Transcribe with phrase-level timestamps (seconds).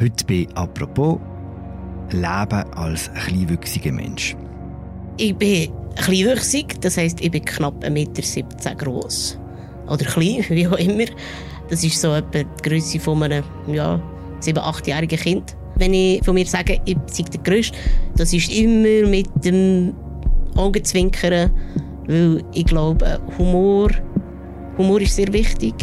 [0.00, 1.18] Heute bei «Apropos»
[2.10, 4.34] Leben als kleinwüchsiger Mensch.
[5.18, 9.38] Ich bin kleinwüchsig, das heisst, ich bin knapp 1,17 Meter groß.
[9.88, 11.04] Oder klein, wie auch immer.
[11.68, 14.00] Das ist so etwa die Größe von einem ja,
[14.40, 15.54] 7-, 8-jährigen Kind.
[15.74, 17.76] Wenn ich von mir sage, ich sei der Größte,
[18.16, 19.94] das ist immer mit dem
[20.56, 21.50] Augenzwinkern,
[22.06, 23.90] weil ich glaube, Humor,
[24.78, 25.74] Humor ist sehr wichtig.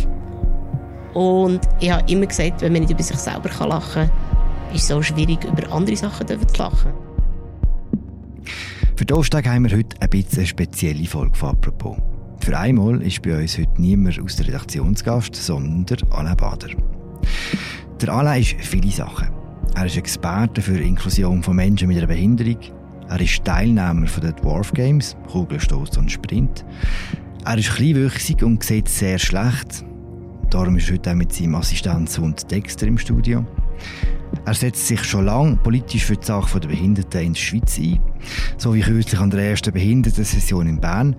[1.18, 4.92] Und ich habe immer gesagt, wenn man nicht über sich selber lachen kann, ist es
[4.92, 6.94] auch schwierig, über andere Sachen zu lachen.
[8.96, 11.98] Für Dostag haben wir heute ein bisschen eine spezielle Folge von «Apropos».
[12.42, 16.70] Für einmal ist bei uns heute niemand aus der Redaktionsgast, sondern der Alain Bader.
[18.00, 19.30] Der Alain ist viele Sachen.
[19.74, 22.60] Er ist Experte für Inklusion von Menschen mit einer Behinderung.
[23.10, 26.64] Er ist Teilnehmer der Dwarf Games, Kugelstoß und Sprint.
[27.44, 29.84] Er ist kleinwüchsig und sieht sehr schlecht.
[30.50, 33.46] Darum ist er heute auch mit seinem Assistenzhund Dexter im Studio.
[34.46, 38.00] Er setzt sich schon lange politisch für die Sache der Behinderten in der Schweiz ein,
[38.58, 41.16] so wie kürzlich an der ersten Behindertensession in Bern.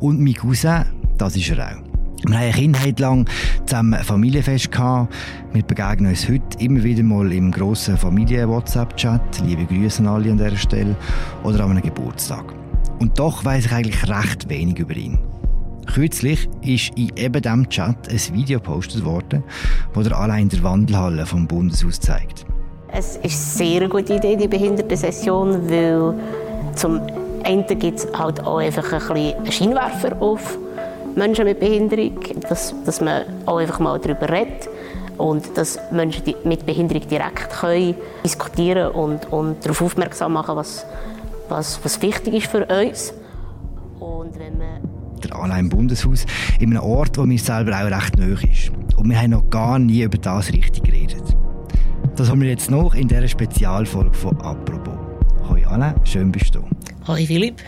[0.00, 0.84] Und mein Cousin,
[1.16, 1.88] das ist er auch.
[2.24, 3.28] Wir haben eine Kindheit lang
[3.66, 5.14] zusammen ein Familienfest gehabt.
[5.52, 9.42] Wir begegnen uns heute immer wieder mal im grossen Familien-WhatsApp-Chat.
[9.44, 10.96] Liebe Grüße an alle an dieser Stelle.
[11.44, 12.54] Oder an einem Geburtstag.
[12.98, 15.18] Und doch weiß ich eigentlich recht wenig über ihn.
[15.92, 19.42] Kürzlich ist in eben diesem Chat ein Video gepostet worden,
[19.94, 22.44] das er allein in der Wandelhalle vom Bundeshaus zeigt.
[22.92, 23.22] Es ist
[23.60, 26.14] eine sehr gute Idee, die Behindertensession, weil
[26.74, 27.00] zum
[27.44, 30.58] einen gibt es halt auch einfach ein bisschen Scheinwerfer auf
[31.14, 34.68] Menschen mit Behinderung, dass, dass man auch einfach mal darüber redet
[35.16, 37.94] und dass Menschen mit Behinderung direkt können
[38.24, 40.86] diskutieren und, und darauf aufmerksam machen, was,
[41.48, 43.12] was, was wichtig ist für uns.
[43.98, 44.77] Und wenn man
[45.20, 46.26] der Anna im Bundeshaus,
[46.60, 48.72] in einem Ort, wo mir selber auch recht nahe ist.
[48.96, 51.36] Und wir haben noch gar nie über das richtig geredet.
[52.16, 54.94] Das haben wir jetzt noch in dieser Spezialfolge von «Apropos».
[55.48, 56.64] Hoi Anna, schön bist du.
[57.06, 57.62] Hoi Philipp.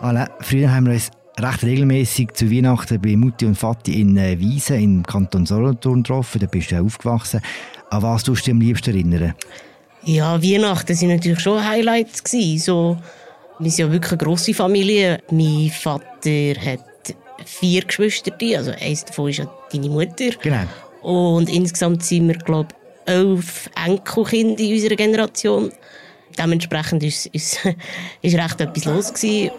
[0.00, 4.38] Alain, früher haben wir uns recht regelmäßig zu Weihnachten bei Mutti und Vati in äh,
[4.38, 6.40] Wiesen im Kanton Solothurn getroffen.
[6.40, 7.40] Da bist du ja aufgewachsen.
[7.90, 9.34] An was tust du dich am liebsten erinnern?
[10.04, 12.24] Ja, Weihnachten waren natürlich schon Highlights.
[12.24, 12.58] Gewesen.
[12.58, 12.98] So,
[13.58, 15.20] wir sind ja wirklich eine grosse Familie.
[15.30, 16.80] Mein Vater hat
[17.44, 20.30] vier Geschwister, also eins davon ist ja deine Mutter.
[20.42, 20.64] Genau.
[21.02, 22.68] Und insgesamt sind wir, glaube
[23.06, 25.72] ich, elf Enkelkinder in unserer Generation.
[26.38, 27.58] Dementsprechend ist, ist,
[28.22, 29.50] ist recht etwas los gewesen.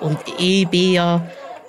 [0.00, 1.20] Und ich bin ja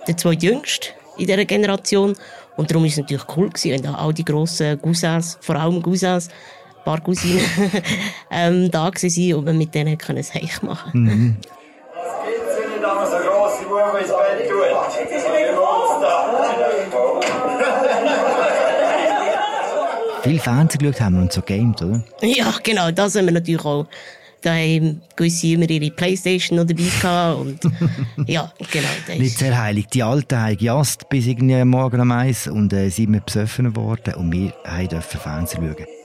[0.07, 2.16] der zweitjüngste in dieser Generation.
[2.56, 5.81] Und darum war es natürlich cool, gewesen, wenn da all die grossen Cousins, vor allem
[5.81, 7.46] Cousins, ein paar Cousinen,
[8.31, 11.16] ähm, da waren und man mit denen ein Heich machen konnte.
[11.16, 11.38] Mhm.
[11.94, 14.38] Was gibt es denn, wenn man so grosse Buben ins Bett
[20.23, 22.03] Viel Fernsehen geschaut haben wir und so gamed, oder?
[22.22, 23.88] Ja, genau, das haben wir natürlich auch.
[24.41, 27.59] Da haben gewisse immer ihre Playstation noch dabei gehabt und
[28.29, 28.88] ja, genau.
[29.17, 29.88] Nicht sehr heilig.
[29.88, 34.13] Die Alten haben gejast bis irgendwie morgen am Eis und äh, sind wir besoffen worden
[34.16, 34.53] und wir
[34.88, 35.97] dürfen Fernsehen schauen.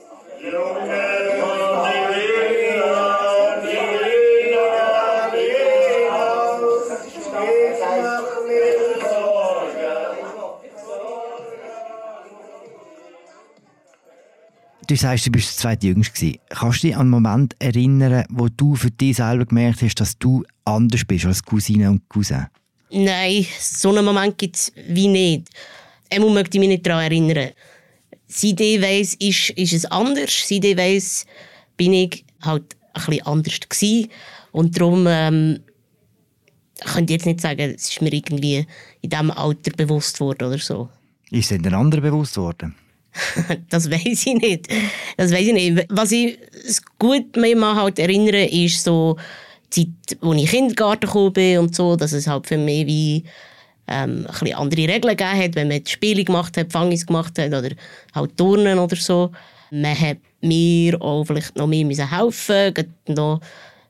[14.87, 16.39] Du sagst, du bist der zweitjüngste.
[16.49, 20.17] Kannst du dich an einen Moment erinnern, wo du für dich selber gemerkt hast, dass
[20.17, 22.47] du anders bist als Cousine und Cousin?
[22.91, 25.47] Nein, so einen Moment gibt es wie nicht.
[26.11, 27.51] Einmal möchte ich mich nicht daran erinnern.
[28.27, 30.47] Seit ich weiss, ist, ist es anders.
[30.47, 31.25] Seit ich weiss,
[31.77, 34.09] bin ich halt ein bisschen anders gewesen.
[34.51, 35.59] Und darum ähm,
[36.81, 38.67] könnte ich jetzt nicht sagen, es ist mir irgendwie
[39.01, 40.89] in diesem Alter bewusst worden oder so.
[41.31, 42.75] Ist es den anderen bewusst worden?
[43.69, 44.67] das weiß ich nicht.
[45.17, 45.85] Das weiß ich nicht.
[45.89, 46.37] Was ich
[46.99, 49.17] gut mich halt erinnere, ist so
[49.75, 52.57] die Zeit, als ich in den Kindergarten gekommen bin und so, dass es halt für
[52.57, 53.23] mich wie
[53.87, 57.69] ähm, ein andere Regeln gegeben hat, wenn man Spiele gemacht hat, Fangis gemacht hat oder
[58.13, 59.31] halt Turnen oder so.
[59.71, 62.73] Man hat mir auch vielleicht noch mehr helfen
[63.07, 63.41] noch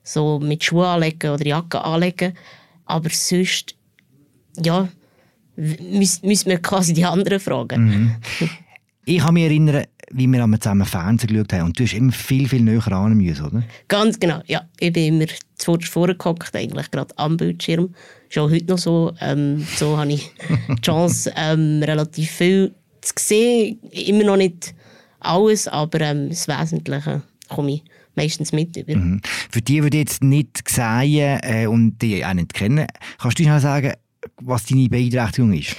[0.04, 2.34] so mit Schuhen anlegen oder Jacke anlegen.
[2.86, 3.76] Aber sonst,
[4.58, 4.88] ja,
[5.56, 7.86] müssen wir quasi die anderen fragen.
[7.86, 8.16] Mhm.
[9.06, 11.66] Ich kann mich erinnern, wie wir zusammen Fernsehen geschaut haben.
[11.66, 13.64] Und du hast immer viel, viel näher ran müssen, oder?
[13.88, 14.62] Ganz genau, ja.
[14.80, 17.94] Ich bin immer zuvorderst vorgehockt, eigentlich gerade am Bildschirm.
[18.30, 19.14] Schon heute noch so.
[19.20, 20.32] Ähm, so habe ich
[20.70, 24.74] die Chance, ähm, relativ viel zu sehen, immer noch nicht
[25.20, 27.84] alles, aber ähm, das Wesentliche komme ich
[28.16, 28.96] meistens mit über.
[28.96, 29.22] Mhm.
[29.50, 32.88] Für die, die jetzt nicht sehen äh, und die auch nicht kennen,
[33.20, 33.94] kannst du schnell sagen,
[34.42, 35.76] was deine Beeinträchtigung ist?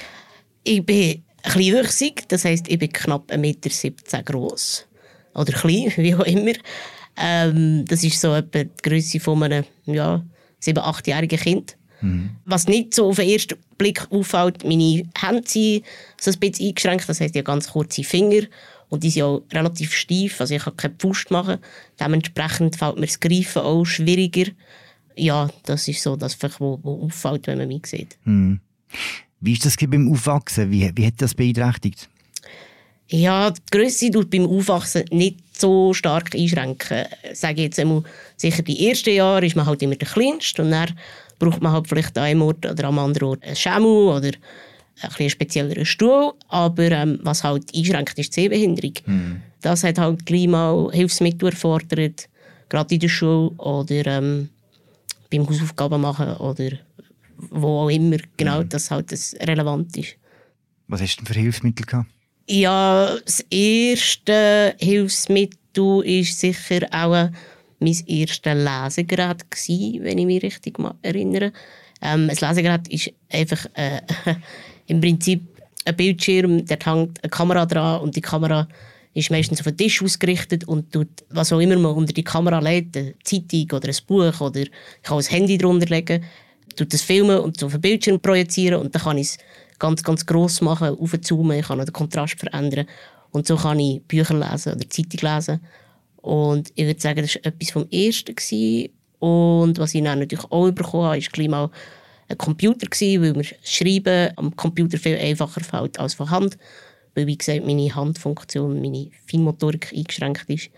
[0.64, 4.86] Ich bin kleinwüchsig, das heisst, ich bin knapp 1,17 Meter groß.
[5.34, 6.52] Oder klein, wie auch immer.
[7.16, 10.24] Ähm, das ist so etwa die Größe von einem ja,
[10.62, 11.76] 7-, 8-jährigen Kind.
[12.00, 12.30] Mhm.
[12.44, 15.84] Was nicht so auf den ersten Blick auffällt, meine Hände sind
[16.20, 18.42] so ein bisschen eingeschränkt, das heisst, ich habe ganz kurze Finger
[18.88, 21.58] und die sind auch relativ steif, also ich kann keine Pfust machen.
[22.00, 24.50] Dementsprechend fällt mir das Greifen auch schwieriger.
[25.16, 28.18] Ja, das ist so das, was auffällt, wenn man mich sieht.
[28.24, 28.60] Mhm.
[29.44, 30.70] Wie ist das beim Aufwachsen?
[30.70, 32.08] Wie, wie hat das beeinträchtigt?
[33.08, 37.04] Ja, die Grösse tut beim Aufwachsen nicht so stark einschränken.
[37.34, 38.02] Sage jetzt einmal,
[38.38, 40.98] sicher die ersten Jahre ist man halt immer der Kleinste und dann
[41.38, 44.30] braucht man halt vielleicht an einem Ort oder am anderen Ort einen Schemmel oder
[45.18, 46.32] ein spezielleren Stuhl.
[46.48, 48.94] Aber ähm, was halt einschränkt, ist die Sehbehinderung.
[49.04, 49.40] Mhm.
[49.60, 52.30] Das hat halt gleich mal Hilfsmittel erfordert,
[52.70, 54.48] gerade in der Schule oder ähm,
[55.30, 56.70] beim Hausaufgaben machen oder
[57.36, 58.68] wo auch immer, genau, mhm.
[58.68, 60.16] dass halt das relevant ist.
[60.88, 62.08] Was hast du denn für Hilfsmittel gehabt?
[62.46, 67.30] Ja, das erste Hilfsmittel war sicher auch
[67.80, 71.52] mein erstes Lesegerät, gewesen, wenn ich mich richtig erinnere.
[72.02, 74.00] Ähm, ein Lesegerät ist einfach äh,
[74.86, 75.42] im Prinzip
[75.84, 78.68] ein Bildschirm, der hängt eine Kamera dran und die Kamera
[79.14, 82.58] ist meistens auf den Tisch ausgerichtet und tut, was auch immer man unter die Kamera
[82.58, 84.70] legt, eine Zeitung oder ein Buch oder ich
[85.02, 86.24] kann ein Handy drunter legen,
[86.76, 89.38] tut das filmen und auf den Bildschirm projizieren und dann kann ich es
[89.78, 92.86] ganz, ganz gross machen, aufzoomen, ich kann den Kontrast verändern
[93.30, 95.60] und so kann ich Bücher lesen oder Zeitung lesen
[96.16, 98.90] und ich würde sagen, das war etwas vom Ersten gewesen.
[99.18, 101.70] und was ich dann natürlich auch bekommen habe, ist gleich mal
[102.28, 106.56] ein Computer gewesen, weil mir Schreiben am Computer viel einfacher fällt als von Hand,
[107.14, 110.70] weil wie gesagt meine Handfunktion, meine Feinmotorik eingeschränkt ist.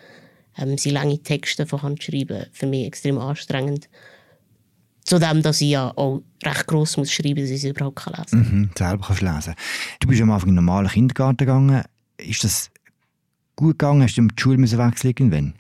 [0.59, 3.89] Ähm, sind lange Texte von Hand schreiben für mich extrem anstrengend.
[5.07, 8.45] Zudem, dass ich ja auch recht gross muss schreiben muss, dass ich es überhaupt lesen
[8.45, 8.59] kann.
[8.59, 9.55] Mhm, selber kannst lesen.
[10.01, 11.85] Du bist am Anfang in einen normalen Kindergarten gegangen.
[12.19, 12.71] Ist das
[13.55, 14.03] gut gegangen?
[14.03, 15.55] Hast du die Schule wechseln irgendwann?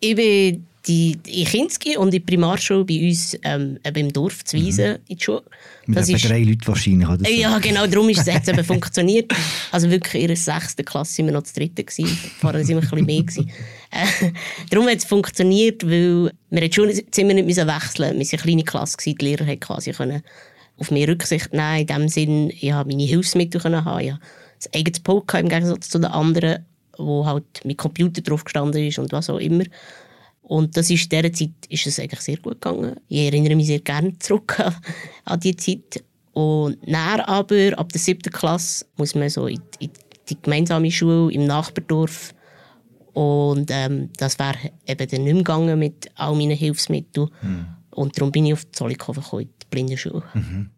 [0.00, 4.56] Ich bin die, in Kinski und in der Primarschule bei uns ähm, im Dorf zu
[4.56, 4.98] Wiesen mhm.
[5.08, 5.42] in die Schule.
[5.86, 7.30] Mit das ist, drei Leuten wahrscheinlich, oder so.
[7.30, 9.30] Ja, genau, darum ist es jetzt eben funktioniert.
[9.72, 11.84] Also wirklich in der sechsten Klasse waren wir noch das dritte.
[11.84, 12.06] Gewesen.
[12.40, 13.22] Vorher waren wir ein bisschen mehr.
[13.22, 13.50] Gewesen.
[14.70, 17.98] Darum hat es funktioniert, weil wir das Schulzimmer nicht wechseln mussten.
[17.98, 20.22] Wir waren eine kleine Klasse, die Lehrer konnten quasi können
[20.78, 21.80] auf mich Rücksicht nehmen.
[21.80, 24.00] In dem Sinn, ich habe meine Hilfsmittel können haben.
[24.00, 24.14] Ich
[24.60, 26.66] das eigenes Pult im Gegensatz zu den anderen,
[26.98, 29.64] wo halt mit Computer drauf gestanden ist und was auch immer.
[30.42, 32.96] Und das ist, in dieser Zeit ist es eigentlich sehr gut gegangen.
[33.08, 34.74] Ich erinnere mich sehr gerne zurück an,
[35.24, 36.02] an die Zeit.
[36.32, 39.90] Und dann aber, ab der siebten Klasse, muss man so in, in
[40.28, 42.34] die gemeinsame Schule im Nachbardorf.
[43.12, 47.30] Und ähm, das wäre eben dann nicht mehr gegangen mit all meinen Hilfsmitteln.
[47.42, 47.66] Mhm.
[47.90, 50.22] Und darum bin ich auf Zollikofen gekommen, die Blindenschule.
[50.34, 50.70] Mhm.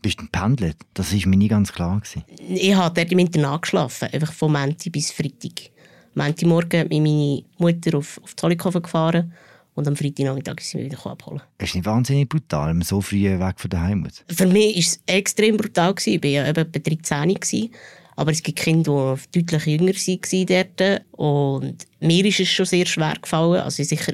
[0.00, 0.76] Bist du pendelt?
[0.94, 2.00] Das war mir nie ganz klar.
[2.00, 2.24] Gewesen.
[2.48, 5.70] Ich habe dort im Internat geschlafen, einfach von Montag bis Freitag.
[6.14, 9.32] Montagmorgen hat mich meine Mutter auf, auf Zollikofen gefahren
[9.74, 11.40] und am Freitagnachmittag sie mich wieder abholen.
[11.58, 14.24] Es ist nicht wahnsinnig brutal, so früh weg von daheim muss?
[14.28, 15.94] Für mich war es extrem brutal.
[16.04, 17.70] Ich war ja etwa 13.
[18.18, 21.02] Aber es gibt Kinder, die deutlich jünger waren dort.
[21.12, 23.60] Und mir ist es schon sehr schwer gefallen.
[23.60, 24.12] Also ich sicher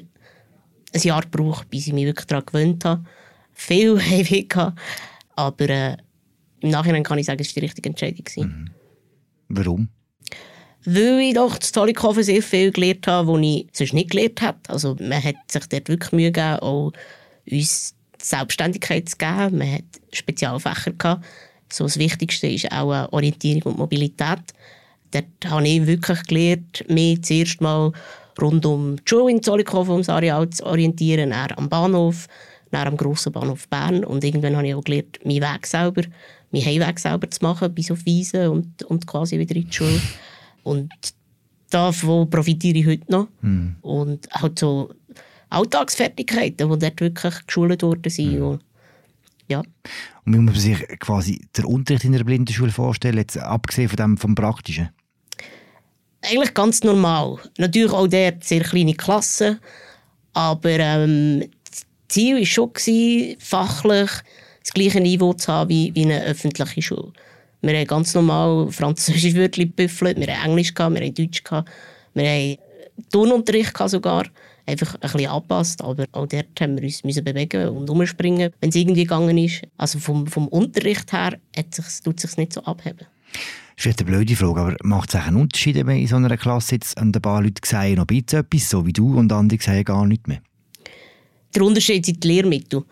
[0.92, 3.02] ein Jahr gebraucht, bis ich mich wirklich daran gewöhnt habe.
[3.54, 4.78] Viel Heimweh gehabt.
[5.36, 5.96] Aber äh,
[6.60, 8.26] im Nachhinein kann ich sagen, es war die richtige Entscheidung.
[8.36, 8.70] Mhm.
[9.48, 9.88] Warum?
[10.86, 14.58] weil ich doch zu Zollikofen sehr viel gelernt habe, was ich sonst nicht gelernt habe.
[14.68, 16.92] Also man hat sich dort wirklich Mühe gegeben, auch
[17.50, 19.56] uns Selbstständigkeit zu geben.
[19.56, 21.24] Man hat Spezialfächer gehabt.
[21.74, 24.40] So das Wichtigste ist auch Orientierung und Mobilität.
[25.10, 27.92] Dort habe ich wirklich gelernt, mich zuerst mal
[28.40, 32.26] rund um die Schule in Zollikofen, ums Areal zu orientieren, dann am Bahnhof,
[32.70, 34.04] dann am grossen Bahnhof Bern.
[34.04, 36.02] Und irgendwann habe ich auch gelernt, meinen Weg selber,
[36.52, 40.00] meinen Heimweg selber zu machen, bis auf Wiesen und, und quasi wieder in die Schule.
[40.62, 40.92] Und
[41.70, 43.28] davon profitiere ich heute noch.
[43.40, 43.76] Mhm.
[43.82, 44.90] Und halt so
[45.50, 48.40] Alltagsfertigkeiten, die dort wirklich geschult worden sind.
[48.40, 48.58] Mhm.
[49.48, 49.62] Ja.
[50.24, 53.96] Und wie muss man sich quasi den Unterricht in einer Blindenschule vorstellen, jetzt abgesehen von
[53.96, 54.90] dem vom Praktischen?
[56.22, 57.38] Eigentlich ganz normal.
[57.58, 59.60] Natürlich auch dort sehr kleine Klassen,
[60.32, 64.10] aber ähm, das Ziel war schon, gewesen, fachlich
[64.62, 67.12] das gleiche Niveau zu haben wie, wie eine öffentliche Schule.
[67.60, 71.70] Wir haben ganz normal französische Wörter gebüffelt, wir haben Englisch, gehabt, wir haben Deutsch, gehabt,
[72.14, 72.58] wir haben
[73.10, 74.24] Turnunterricht sogar.
[74.66, 78.70] Einfach ein bisschen angepasst, aber auch dort haben wir uns müssen bewegen und umspringen, wenn
[78.70, 79.62] es irgendwie gegangen ist.
[79.76, 83.06] Also vom, vom Unterricht her hat sich, tut es sich nicht so abheben.
[83.76, 86.76] Das ist eine blöde Frage, aber macht es einen Unterschied, wenn in so einer Klasse
[86.76, 89.84] jetzt ein paar Leute sagen noch ein bisschen etwas, so wie du, und andere sagen
[89.84, 90.38] gar nichts mehr?
[91.54, 92.84] Der Unterschied sind die Lehrmittel.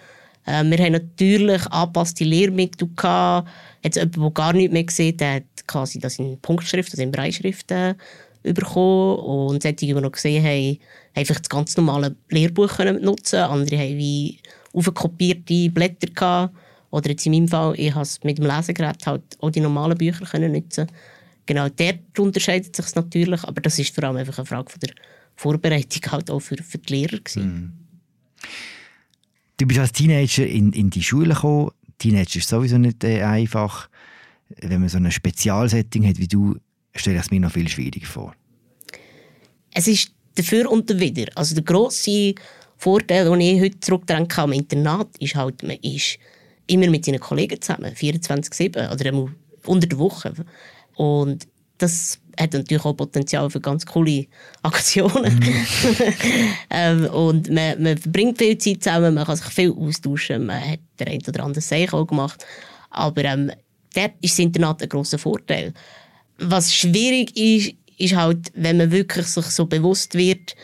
[0.45, 3.49] Äh, wir haben natürlich angepasste Lehrmittel gehabt.
[3.83, 7.12] Jetzt jemand, der gar nichts mehr sieht, der hat quasi das in Punktschrift, also in
[7.12, 7.95] Breitschrift äh,
[8.43, 9.19] bekommen.
[9.19, 10.79] Und solche, die noch gesehen haben,
[11.14, 14.38] einfach das ganz normale Lehrbuch können nutzen Andere haben wie
[14.73, 16.54] aufgekopierte Blätter gehabt.
[16.90, 20.26] Oder jetzt in meinem Fall, ich habe mit dem Lesegerät halt auch die normalen Bücher
[20.26, 20.87] können nutzen
[21.47, 24.90] Genau, dort unterscheidet sich natürlich, aber das ist vor allem einfach eine Frage von der
[25.35, 27.45] Vorbereitung halt auch für, für die Lehrer gewesen.
[27.45, 27.73] Mm.
[29.57, 31.71] Du bist als Teenager in, in die Schule gekommen.
[31.99, 33.88] Teenager ist sowieso nicht äh, einfach.
[34.61, 36.57] Wenn man so ein Spezialsetting hat wie du,
[36.95, 38.35] stelle ich es mir noch viel schwieriger vor.
[39.73, 41.31] Es ist dafür und dawider.
[41.35, 42.35] Also der grosse
[42.77, 46.19] Vorteil, den ich heute zurückdenke am Internat, ist halt, man ist
[46.67, 49.33] immer mit seinen Kollegen zusammen, 24-7 oder
[49.67, 50.33] unter der Woche.
[50.97, 51.47] Und
[51.79, 54.27] das hat natürlich auch Potenzial für ganz coole
[54.62, 55.41] Aktionen.
[56.71, 60.81] Ähm, und man, man verbringt viel Zeit zusammen, man kann sich viel austauschen, man hat
[60.99, 62.45] der ein oder andere Seich auch gemacht.
[62.91, 63.53] Aber ähm,
[63.95, 65.75] dort ist das Internat ein grosser Vorteil.
[66.39, 70.57] Was schwierig ist, ist halt, wenn man wirklich sich so bewusst wird,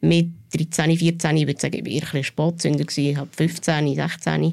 [0.00, 4.52] mit 13, 14, ich würde sagen, ich war ein bisschen Spatzünder, ich habe 15, 16,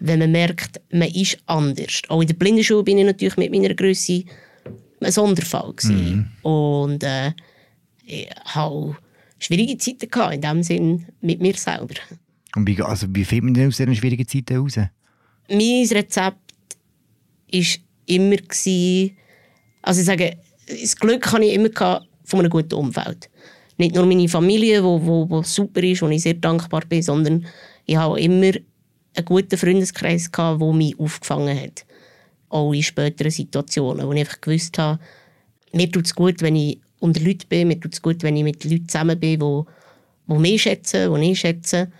[0.00, 2.02] wenn man merkt, man ist anders.
[2.08, 4.24] Auch in der Blindenschule bin ich natürlich mit meiner Größe
[5.00, 5.74] ein Sonderfall.
[5.82, 6.26] Mhm.
[6.42, 7.32] Und äh,
[8.04, 8.96] ich hatte
[9.38, 11.94] schwierige Zeiten gehabt, in dem Sinn mit mir selber.
[12.54, 14.78] Und wie, also wie findet man denn aus diesen schwierigen Zeiten raus?
[15.48, 16.36] Mein Rezept
[17.52, 17.62] war
[18.06, 19.16] immer, gewesen,
[19.82, 20.36] also ich sage,
[20.68, 21.70] das Glück hatte ich immer
[22.24, 23.30] von einem guten Umfeld.
[23.76, 27.02] Nicht nur meine Familie, die wo, wo, wo super ist, wo ich sehr dankbar bin,
[27.02, 27.46] sondern
[27.86, 28.52] ich habe immer
[29.14, 31.84] einen guten Freundeskreis, gehabt, der mich aufgefangen hat
[32.48, 34.98] auch in späteren Situationen, wo ich einfach gewusst habe,
[35.72, 38.44] mir tut es gut, wenn ich unter Leuten bin, mir tut es gut, wenn ich
[38.44, 39.62] mit Leuten zusammen bin, die,
[40.26, 41.90] die mich schätzen, die ich schätze.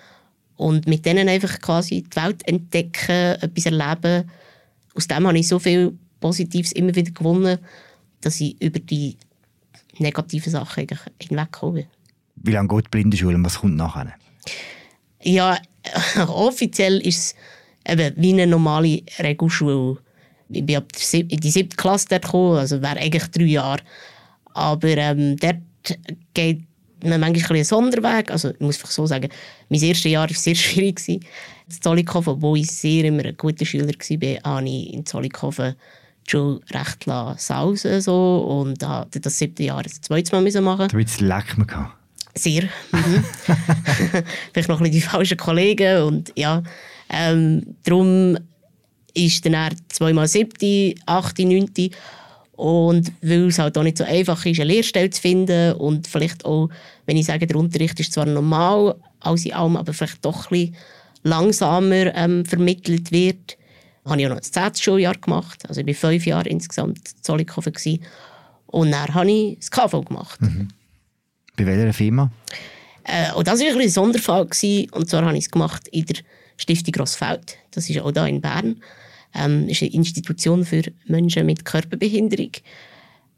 [0.57, 4.29] Und mit denen einfach quasi die Welt entdecken, etwas erleben.
[4.95, 7.59] Aus dem habe ich so viel Positives immer wieder gewonnen,
[8.21, 9.17] dass ich über die
[9.99, 11.87] negativen Sachen eigentlich hinwegkomme.
[12.37, 14.15] Wie lange geht die Blindenschule und was kommt nachher?
[15.23, 15.59] Ja,
[16.29, 17.35] offiziell ist
[17.85, 19.99] es eben wie eine normale Regelschule
[20.51, 23.83] ich bin ab in die siebte Klasse dort gekommen, also wäre eigentlich drei Jahre.
[24.55, 25.59] Aber ähm, dort
[26.35, 26.63] geht
[27.05, 28.31] man manchmal einen Sonderweg.
[28.31, 29.29] Also ich muss einfach so sagen,
[29.69, 31.07] mein erstes Jahr war sehr schwierig.
[31.09, 31.21] In
[31.69, 35.75] Zollikofen, obwohl ich sehr immer ein guter Schüler war, habe ich in Zollikofen
[36.31, 37.07] Schule recht
[37.39, 40.89] sausen so und habe das siebte Jahr das zweite Mal machen.
[40.89, 41.97] Du hast leck gehabt.
[42.35, 42.65] Sehr.
[42.93, 43.25] Mhm.
[44.53, 46.63] Vielleicht noch ein bisschen die falschen Kollegen und ja.
[47.11, 48.37] Ähm, darum
[49.15, 51.91] ist dann er zweimal siebte, achte, neunte.
[52.53, 56.45] Und weil es halt auch nicht so einfach ist, eine Lehrstelle zu finden und vielleicht
[56.45, 56.69] auch,
[57.07, 60.51] wenn ich sage, der Unterricht ist zwar normal, alles in allem, aber vielleicht doch ein
[60.51, 60.77] bisschen
[61.23, 63.58] langsamer ähm, vermittelt wird,
[64.05, 65.63] habe ich auch noch das zehnte Schuljahr gemacht.
[65.69, 67.73] Also ich war fünf Jahre insgesamt in Zollikofen.
[68.67, 70.41] Und dann habe ich das KV gemacht.
[70.41, 70.69] Mhm.
[71.57, 72.31] Bei welcher Firma?
[73.05, 74.47] Äh, und das war ein, ein Sonderfall.
[74.47, 74.91] Gewesen.
[74.91, 76.17] Und zwar habe ich es gemacht in der
[76.57, 77.57] Stiftung Grossfeld.
[77.71, 78.77] Das ist auch hier in Bern
[79.35, 82.53] ähm, ist eine Institution für Menschen mit Körperbehinderung.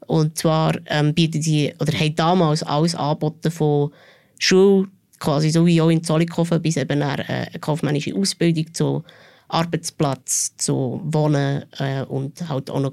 [0.07, 3.91] Und zwar ähm, bieten sie, oder haben damals alles angeboten von
[4.39, 4.87] Schule,
[5.19, 9.03] quasi so wie auch in Zollikofen, bis eben eine, äh, eine kaufmännische Ausbildung zu
[9.51, 12.91] Arbeitsplatz, zu Wohnen äh, und halt auch noch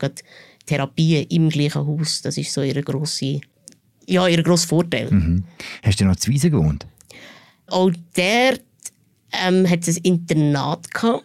[0.66, 2.22] Therapien im gleichen Haus.
[2.22, 3.40] Das ist so ihr grosser
[4.06, 5.10] ja, ihr grosser Vorteil.
[5.10, 5.44] Mhm.
[5.82, 6.86] Hast du noch zu Wiesen gewohnt?
[7.66, 8.62] Auch dort
[9.32, 11.24] ähm, hat es ein Internat gehabt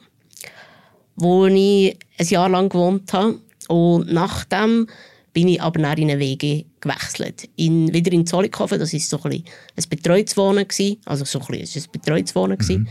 [1.15, 3.39] wo ich ein Jahr lang gewohnt habe.
[3.67, 4.87] Und nachdem
[5.31, 7.49] bin ich aber nach in eine WG gewechselt.
[7.55, 9.43] In, wieder in Zollikofen, das war so ein,
[9.75, 10.67] ein Betreuungswohnen.
[10.67, 10.97] Gewesen.
[11.05, 12.57] Also so ein, bisschen, ein Betreuungswohnen.
[12.59, 12.87] Mhm.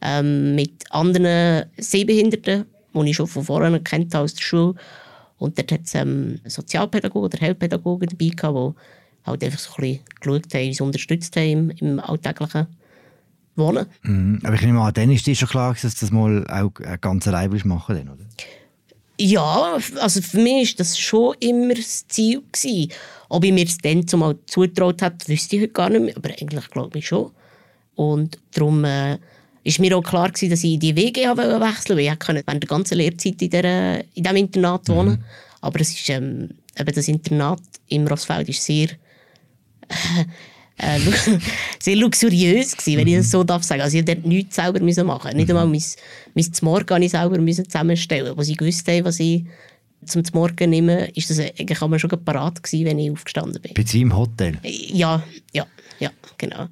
[0.00, 4.74] Ähm, mit anderen Sehbehinderten, die ich schon von vorher kennt aus der Schule.
[5.38, 8.76] Und dort hat es ähm, Sozialpädagogen oder Heilpädagogen dabei gehabt,
[9.24, 12.66] die halt einfach so ein bisschen geschaut haben, uns unterstützt haben im, im alltäglichen
[13.56, 13.86] wohnen.
[14.02, 14.40] Mhm.
[14.42, 17.26] Aber ich nehme an, dann ist dir schon klar, dass du das mal auch ganz
[17.28, 18.24] allein willst machen willst, oder?
[19.18, 22.42] Ja, also für mich war das schon immer das Ziel.
[22.50, 22.90] Gewesen.
[23.28, 26.30] Ob ich mir es dann zumal zutraut habe, wüsste ich heute gar nicht mehr, aber
[26.30, 27.30] eigentlich glaube ich schon.
[27.94, 29.18] Und darum äh,
[29.64, 32.68] ist mir auch klar gewesen, dass ich die WG wechseln wollte, weil ich während der
[32.68, 35.12] ganzen Lehrzeit in, der, in diesem Internat wohnen.
[35.12, 35.24] Mhm.
[35.62, 38.88] Aber es ist, ähm, eben das Internat im Rossfeld ist sehr...
[39.88, 40.24] Äh,
[40.76, 40.98] äh,
[41.78, 43.82] sehr luxuriös gewesen, wenn ich das so darf sagen.
[43.82, 45.36] Also ich dort nichts selber machen.
[45.36, 45.82] Nicht einmal mein,
[46.34, 49.44] mein Zmorgen ich selber müssen zusammenstellen, wo sie gewusst haben, was ich
[50.04, 53.72] zum Morgen nehmen, ist das eigentlich immer schon parat gewesen, wenn ich aufgestanden bin.
[53.74, 54.58] Bei im Hotel?
[54.62, 55.66] Ja, ja,
[55.98, 56.66] ja, genau.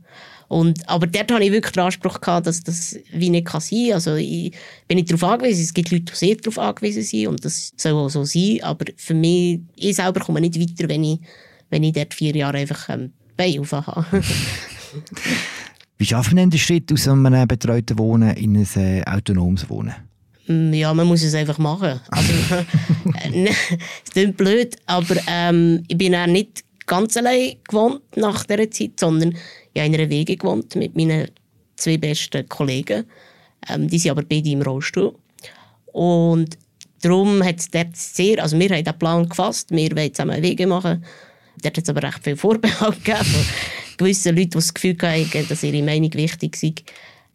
[0.52, 3.86] Und, aber dort hatte ich wirklich den Anspruch, gehabt, dass das wie nicht kann sein
[3.86, 3.94] kann.
[3.94, 4.52] Also ich
[4.86, 5.62] bin nicht darauf angewiesen.
[5.62, 8.58] Es gibt Leute, die sehr darauf angewiesen sind und das soll auch so sein.
[8.60, 11.20] Aber für mich, ich selber komme nicht weiter, wenn ich,
[11.70, 14.22] wenn ich dort vier Jahre einfach ähm, Bein habe.
[15.96, 19.94] Wie schafft man denn den Schritt aus einem betreuten Wohnen in ein äh, autonomes Wohnen?
[20.48, 21.98] Mm, ja, man muss es einfach machen.
[22.10, 22.32] Also,
[23.24, 23.48] äh,
[24.04, 28.98] es klingt blöd, aber ähm, ich bin auch nicht ganz allein gewohnt nach dieser Zeit,
[28.98, 29.36] sondern
[29.72, 31.28] ich habe in einer Wege gewohnt mit meinen
[31.76, 33.04] zwei besten Kollegen.
[33.68, 35.14] Ähm, die sind aber beide im Rollstuhl.
[35.92, 36.58] Und
[37.02, 40.66] darum hat es dort sehr, also wir haben den Plan gefasst, wir wollen zusammen Wege
[40.66, 41.04] machen.
[41.62, 43.44] Dort hat es aber recht viel Vorbehalt gegeben von
[43.98, 46.74] gewissen Leuten, die das Gefühl hatten, dass ihre Meinung wichtig sei,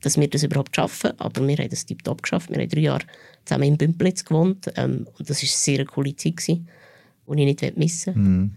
[0.01, 1.11] dass wir das überhaupt schaffen.
[1.19, 2.49] Aber wir haben das tiptop geschafft.
[2.49, 3.05] Wir haben drei Jahre
[3.45, 4.71] zusammen in Bümplitz gewohnt.
[4.75, 6.61] Ähm, und das war eine sehr coole Zeit, die
[7.27, 8.21] ich nicht missen will.
[8.21, 8.51] Mhm.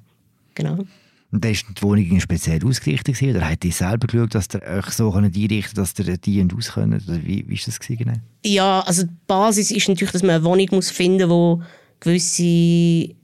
[0.60, 0.84] Genau.
[1.32, 4.86] Und dann ist die Wohnung speziell ausgerichtet oder habt ihr selber geschaut, dass ihr euch
[4.86, 7.08] so einrichten dass ihr die und aus könnt?
[7.08, 8.14] Oder wie, ist das genau?
[8.44, 13.14] Ja, also die Basis ist natürlich, dass man eine Wohnung muss finden muss, die gewisse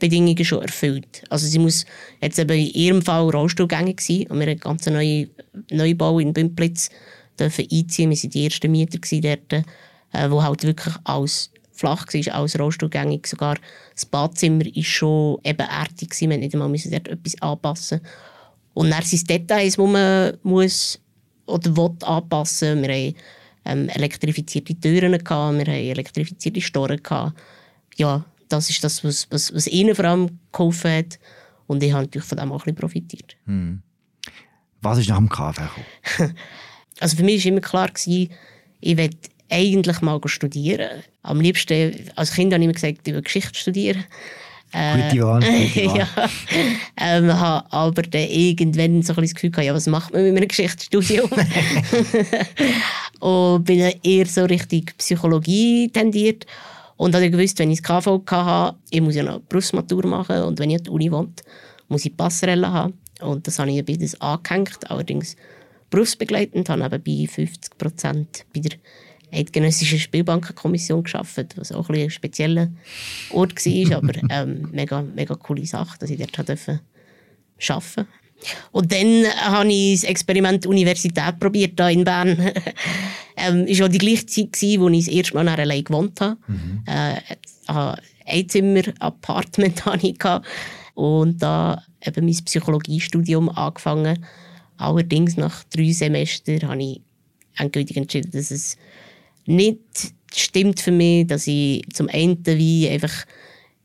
[0.00, 1.22] Bedingungen schon erfüllt.
[1.30, 1.86] Also sie muss
[2.20, 5.30] jetzt eben in ihrem Fall rollstuhlgängig sein und wir haben einen ganz neuen
[5.70, 6.90] Neubau in Bümplitz
[7.38, 8.10] dürfen einziehen.
[8.10, 9.64] Wir waren die ersten Mieter dort,
[10.12, 13.26] äh, wo halt wirklich alles flach war, alles rollstuhlgängig.
[13.26, 13.56] Sogar
[13.94, 16.20] das Badzimmer war schon ebenerdig.
[16.20, 18.00] Wir mussten nicht einmal dort etwas anpassen.
[18.74, 21.00] Und dann sind es Details, die man muss
[21.46, 23.14] oder will anpassen Wir haben
[23.64, 27.02] ähm, elektrifizierte Türen, gehabt, wir haben elektrifizierte Storen.
[27.02, 27.38] Gehabt.
[27.96, 31.18] Ja, das ist das, was, was, was ihnen vor allem geholfen hat.
[31.66, 33.36] Und ich habe natürlich von dem auch ein bisschen profitiert.
[33.44, 33.82] Hm.
[34.80, 36.34] Was ist nach dem KV gekommen?
[37.00, 38.30] also für mich war immer klar, gewesen,
[38.80, 39.10] ich will
[39.50, 41.02] eigentlich mal studieren.
[41.22, 44.04] Am liebsten, als Kind habe ich immer gesagt, ich will Geschichte studieren.
[44.72, 45.40] Äh, gute Wahl.
[45.40, 45.98] Gute Wahl.
[45.98, 46.08] ja,
[46.98, 50.36] ähm, habe aber dann irgendwann so ein das Gefühl gehabt, ja, was macht man mit
[50.36, 51.30] einem Geschichtsstudium?
[53.20, 56.46] und bin dann eher so richtig Psychologie tendiert.
[56.96, 60.58] Und dann gewusst, wenn ich das KV hatte, ich muss ja noch Berufsmatur machen und
[60.58, 61.32] wenn ich an der Uni wohne,
[61.88, 62.94] muss ich Passerelle haben.
[63.20, 65.36] Und das habe ich beides angehängt, allerdings
[65.90, 68.78] berufsbegleitend, habe nebenbei 50 Prozent bei der
[69.32, 72.68] Eidgenössischen Spielbankenkommission geschafft, was auch ein, ein spezieller
[73.30, 76.80] Ort war, aber ähm, mega, mega coole Sache, dass ich dort arbeiten
[77.58, 78.06] durfte.
[78.70, 82.38] Und dann habe ich das Experiment Universität probiert hier in Bern.
[83.36, 86.36] ähm, es war auch die gleiche Zeit, wo ich das erste Mal allein gewohnt habe.
[86.46, 86.82] Mhm.
[86.86, 87.20] Äh,
[88.26, 90.42] ein Zimmer-Apartment hatte
[90.94, 94.24] und da eben mein Psychologiestudium angefangen.
[94.76, 97.00] Allerdings nach drei Semestern habe ich
[97.56, 98.76] endgültig entschieden, dass es
[99.48, 99.80] nicht
[100.34, 103.24] stimmt für mich, dass ich zum einen wie einfach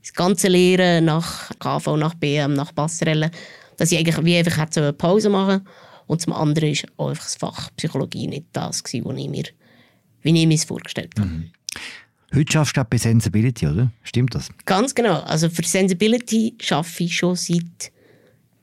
[0.02, 3.32] das ganze Lehren nach KV, nach BM, nach Passerelle
[3.78, 5.68] dass ich eigentlich wie einfach hätte eine Pause machen
[6.08, 9.44] und zum anderen ist auch einfach das Fach Psychologie nicht das gewesen, was ich mir,
[10.22, 11.30] wie ich mir es vorgestellt habe.
[11.30, 11.52] Mhm.
[12.36, 13.92] Heute schaffst du bei Sensibility, oder?
[14.04, 14.50] Stimmt das?
[14.66, 15.20] Ganz genau.
[15.22, 17.92] Also für Sensibility arbeite ich schon seit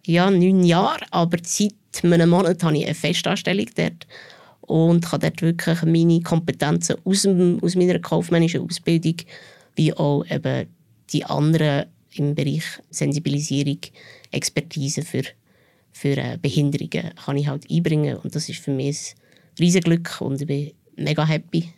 [0.04, 4.06] ja, neun Jahren, aber seit einem Monat habe ich eine Festanstellung dort
[4.70, 9.16] und kann dort wirklich meine Kompetenzen aus, dem, aus meiner kaufmännischen Ausbildung
[9.74, 10.68] wie auch eben
[11.12, 13.78] die anderen im Bereich Sensibilisierung
[14.30, 15.22] Expertise für,
[15.90, 18.16] für äh, Behinderungen kann ich halt einbringen.
[18.18, 21.68] Und das ist für mich ein riesiges Glück und ich bin mega happy.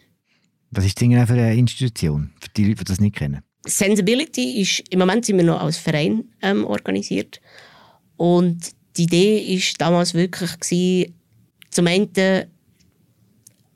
[0.70, 3.40] Was ist das für eine Institution, für die Leute, die das nicht kennen?
[3.66, 7.40] Sensibility ist, im Moment sind wir noch als Verein ähm, organisiert.
[8.16, 11.14] Und die Idee war damals wirklich, gewesen,
[11.70, 12.12] zum einen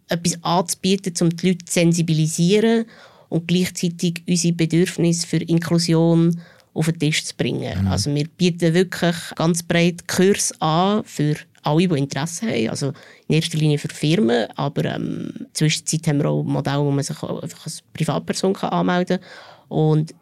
[0.09, 2.87] etwas anzubieten, um die Leute zu sensibilisieren
[3.29, 6.41] und gleichzeitig unsere Bedürfnisse für Inklusion
[6.75, 7.83] auf den Tisch zu bringen.
[7.83, 7.89] Mhm.
[7.89, 12.69] Also wir bieten wirklich ganz breit Kurs an für alle, die Interesse haben.
[12.69, 12.93] Also
[13.29, 17.21] in erster Linie für Firmen, aber ähm, zwischenzeit haben wir auch Modelle, wo man sich
[17.23, 19.29] einfach als Privatperson kann anmelden kann.
[19.69, 20.15] Und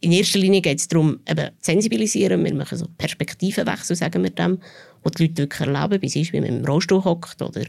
[0.00, 2.44] in erster Linie geht es darum, eben zu sensibilisieren.
[2.44, 4.58] Wir machen so Perspektivenwechsel, sagen wir dem,
[5.02, 7.62] wo die Leute wirklich erleben, wie es ist, wie man im Rollstuhl hockt oder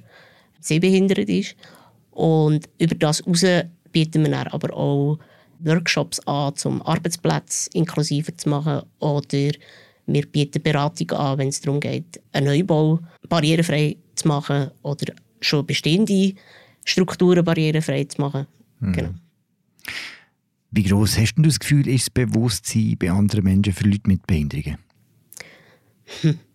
[0.67, 1.55] sehbehindert ist.
[2.11, 3.45] Und über das heraus
[3.91, 5.19] bieten wir dann aber auch
[5.59, 8.83] Workshops an, um Arbeitsplätze inklusiver zu machen.
[8.99, 9.51] Oder
[10.05, 12.99] wir bieten Beratung an, wenn es darum geht, einen Neubau
[13.29, 16.33] barrierefrei zu machen oder schon bestehende
[16.85, 18.47] Strukturen barrierefrei zu machen.
[18.79, 18.93] Mhm.
[18.93, 19.09] Genau.
[20.71, 24.25] Wie groß hast du das Gefühl, ist das Bewusstsein bei anderen Menschen für Leute mit
[24.25, 24.77] Behinderungen?
[26.21, 26.39] Hm.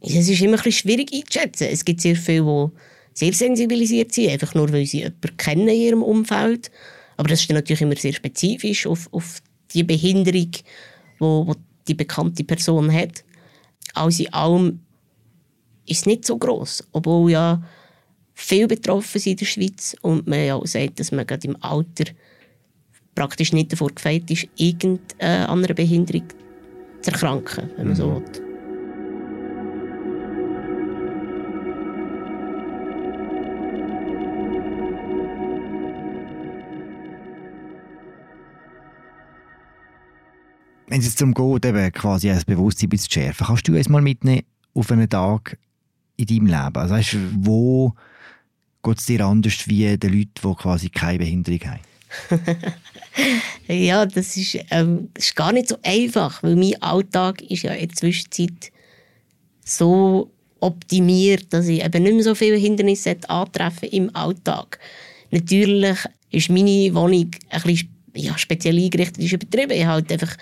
[0.00, 1.68] Es ist immer ein bisschen schwierig einzuschätzen.
[1.70, 2.70] Es gibt sehr viele,
[3.14, 6.70] die sehr sensibilisiert sind, einfach nur weil sie jemanden kennen in ihrem Umfeld
[7.16, 9.40] Aber das ist dann natürlich immer sehr spezifisch auf, auf
[9.74, 10.50] die Behinderung,
[11.18, 11.54] wo, wo
[11.88, 13.24] die bekannte Person hat.
[13.94, 14.80] Alles in allem
[15.86, 17.62] ist es nicht so groß, obwohl ja
[18.34, 21.56] viel betroffen sind in der Schweiz und man ja auch sagt, dass man gerade im
[21.60, 22.04] Alter
[23.16, 26.28] praktisch nicht davor gefeit ist, irgendeine andere Behinderung
[27.02, 28.00] zu erkranken, wenn man mhm.
[28.00, 28.47] so will.
[40.88, 44.42] Wenn es darum geht, eben quasi das Bewusstsein zu schärfen, kannst du uns mal mitnehmen
[44.74, 45.58] auf einen Tag
[46.16, 46.76] in deinem Leben?
[46.76, 47.94] Also weißt, wo
[48.82, 51.80] geht es dir anders wie den Leuten, die quasi keine Behinderung haben?
[53.68, 57.72] ja, das ist, ähm, das ist gar nicht so einfach, weil mein Alltag ist ja
[57.72, 58.72] in der Zwischenzeit
[59.62, 64.78] so optimiert, dass ich eben nicht mehr so viele Hindernisse antreffen im Alltag.
[65.30, 65.98] Natürlich
[66.30, 69.72] ist meine Wohnung ein bisschen ja, speziell eingerichtet, ist übertrieben.
[69.72, 70.36] Ich habe halt einfach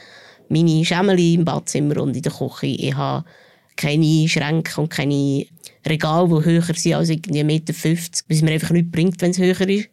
[0.49, 2.67] meine Schemmel im Badzimmer und in der Küche.
[2.67, 3.25] Ich habe
[3.77, 5.47] keine Schränke und keine
[5.87, 7.75] Regale, die höher sind als irgendwie 1,50 Meter,
[8.29, 9.89] was mir einfach nichts bringt, wenn es höher ist.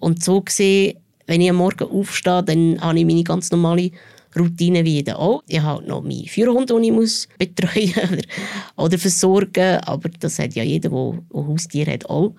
[0.00, 3.90] Und so gesehen, wenn ich am Morgen aufstehe, dann habe ich meine ganz normale
[4.38, 5.42] Routine wie jeder auch.
[5.48, 8.22] Ich habe noch meinen Führerhund, den ich muss betreuen oder,
[8.76, 12.34] oder versorgen aber das hat ja jeder, der ein Haustier hat, auch.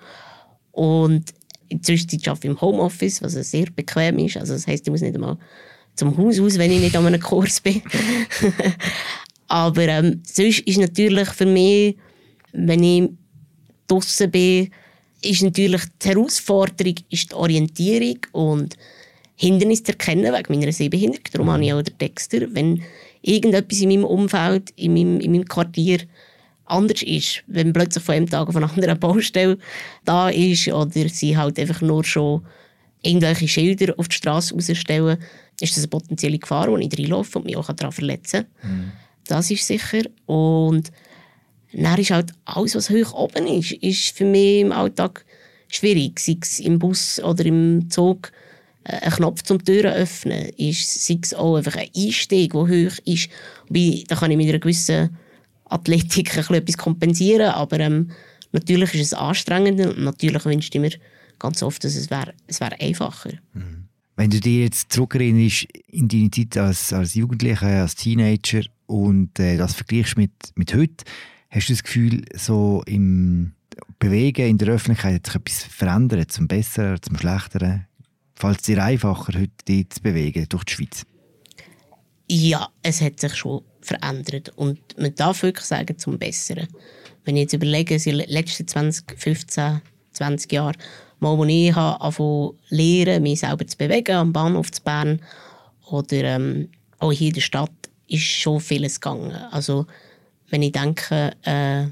[0.72, 1.34] Und
[1.68, 4.36] inzwischen arbeite ich im Homeoffice, was sehr bequem ist.
[4.36, 5.38] Also das heisst, ich muss nicht einmal
[5.98, 7.82] zum Haus aus, wenn ich nicht an einem Kurs bin.
[9.48, 11.96] Aber ähm, sonst ist natürlich für mich,
[12.52, 13.10] wenn ich
[13.88, 14.70] draußen bin,
[15.22, 18.76] ist natürlich die Herausforderung ist die Orientierung und
[19.34, 21.24] Hindernisse zu erkennen wegen meiner Sehbehinderung.
[21.32, 22.46] Darum habe ich auch den Texter.
[22.54, 22.82] Wenn
[23.22, 26.00] irgendetwas in meinem Umfeld, in meinem, in meinem Quartier
[26.66, 29.58] anders ist, wenn plötzlich von einem Tag auf einen anderen Baustelle
[30.04, 32.44] da ist oder sie halt einfach nur schon
[33.02, 35.18] irgendwelche Schilder auf die Straße rausstellen,
[35.60, 38.70] ist das eine potenzielle Gefahr, wo ich reinlaufe und mich auch daran verletzen kann.
[38.70, 38.92] Mhm.
[39.26, 40.02] Das ist sicher.
[40.26, 40.90] Und
[41.72, 45.24] dann ist halt alles, was hoch oben ist, ist für mich im Alltag
[45.68, 46.18] schwierig.
[46.20, 48.32] Sei es im Bus oder im Zug
[48.84, 52.98] äh, ein Knopf zum Türen öffnen, ist, sei es auch einfach ein Einstieg, der hoch
[53.04, 53.28] ist.
[53.68, 55.16] Wobei, da kann ich mit einer gewissen
[55.66, 58.10] Athletik ein etwas kompensieren, aber ähm,
[58.52, 60.92] natürlich ist es anstrengend und natürlich wünschte ich mir
[61.38, 63.32] ganz oft, dass es wäre es wär einfacher.
[63.52, 63.87] Mhm.
[64.18, 69.56] Wenn du dir jetzt zurückerinnerst in deine Zeit als, als Jugendlicher, als Teenager und äh,
[69.56, 71.04] das vergleichst mit, mit heute,
[71.50, 73.52] hast du das Gefühl, so im
[74.00, 77.86] Bewegen in der Öffentlichkeit hat sich etwas verändert, zum Besseren, zum Schlechteren?
[78.34, 81.06] Fällt es dir einfacher, heute dich zu bewegen durch die Schweiz?
[82.28, 86.66] Ja, es hat sich schon verändert und man darf wirklich sagen, zum Besseren.
[87.24, 90.76] Wenn ich jetzt überlege, den letzten 20, 15, 20 Jahren
[91.20, 95.20] mal, wo ich habe lernen, mich selber zu bewegen, am Bahnhof zu Bern
[95.90, 97.70] oder ähm, auch hier in der Stadt,
[98.08, 99.32] ist schon vieles gegangen.
[99.50, 99.86] Also,
[100.50, 101.86] wenn ich denke, äh,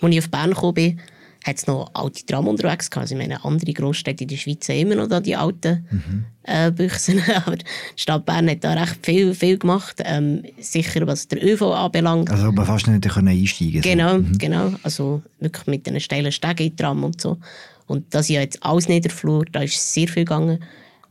[0.00, 1.00] als ich auf Bern gekommen bin,
[1.44, 3.04] hat es noch alte Tram unterwegs gehabt.
[3.04, 6.24] Also ich meine, andere Großstädte in der Schweiz haben immer noch da die alten mhm.
[6.42, 7.22] äh, Büchsen.
[7.44, 7.64] Aber die
[7.96, 10.00] Stadt Bern hat da recht viel, viel gemacht.
[10.04, 12.30] Ähm, sicher, was der ÖV anbelangt.
[12.30, 14.38] Also man fast nicht einsteigen Genau, mhm.
[14.38, 14.72] genau.
[14.82, 17.36] Also wirklich mit den steilen Stegen in Tram und so.
[17.86, 20.62] Und das ist ja jetzt alles Niederflur, da ist sehr viel gegangen.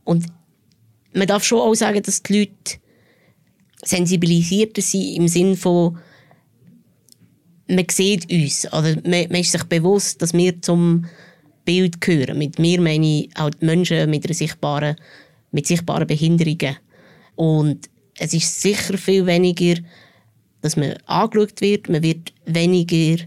[0.02, 0.26] Und
[1.14, 2.78] man darf schon auch sagen, dass die Leute
[3.82, 5.98] sensibilisierter sind im Sinne von,
[7.68, 11.06] man sieht uns, oder man, man ist sich bewusst, dass wir zum
[11.64, 12.38] Bild gehören.
[12.38, 14.96] Mit mir meine ich auch die Menschen mit, einer sichtbaren,
[15.50, 16.76] mit sichtbaren Behinderungen.
[17.36, 19.80] Und es ist sicher viel weniger,
[20.60, 23.24] dass man angeschaut wird, man wird weniger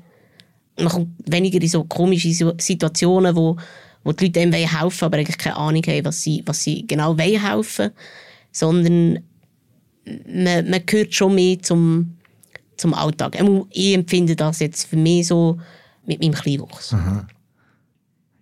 [0.77, 3.57] man kommt weniger in so komische Situationen, wo,
[4.03, 7.17] wo die Leute einem helfen aber eigentlich keine Ahnung haben, was sie, was sie genau
[7.17, 7.91] wollen helfen
[8.57, 9.19] sondern
[10.25, 12.17] man, man gehört schon mehr zum,
[12.77, 13.37] zum Alltag.
[13.71, 15.59] Ich empfinde das jetzt für mich so
[16.05, 16.93] mit meinem Kleinwuchs.
[16.93, 17.27] Aha.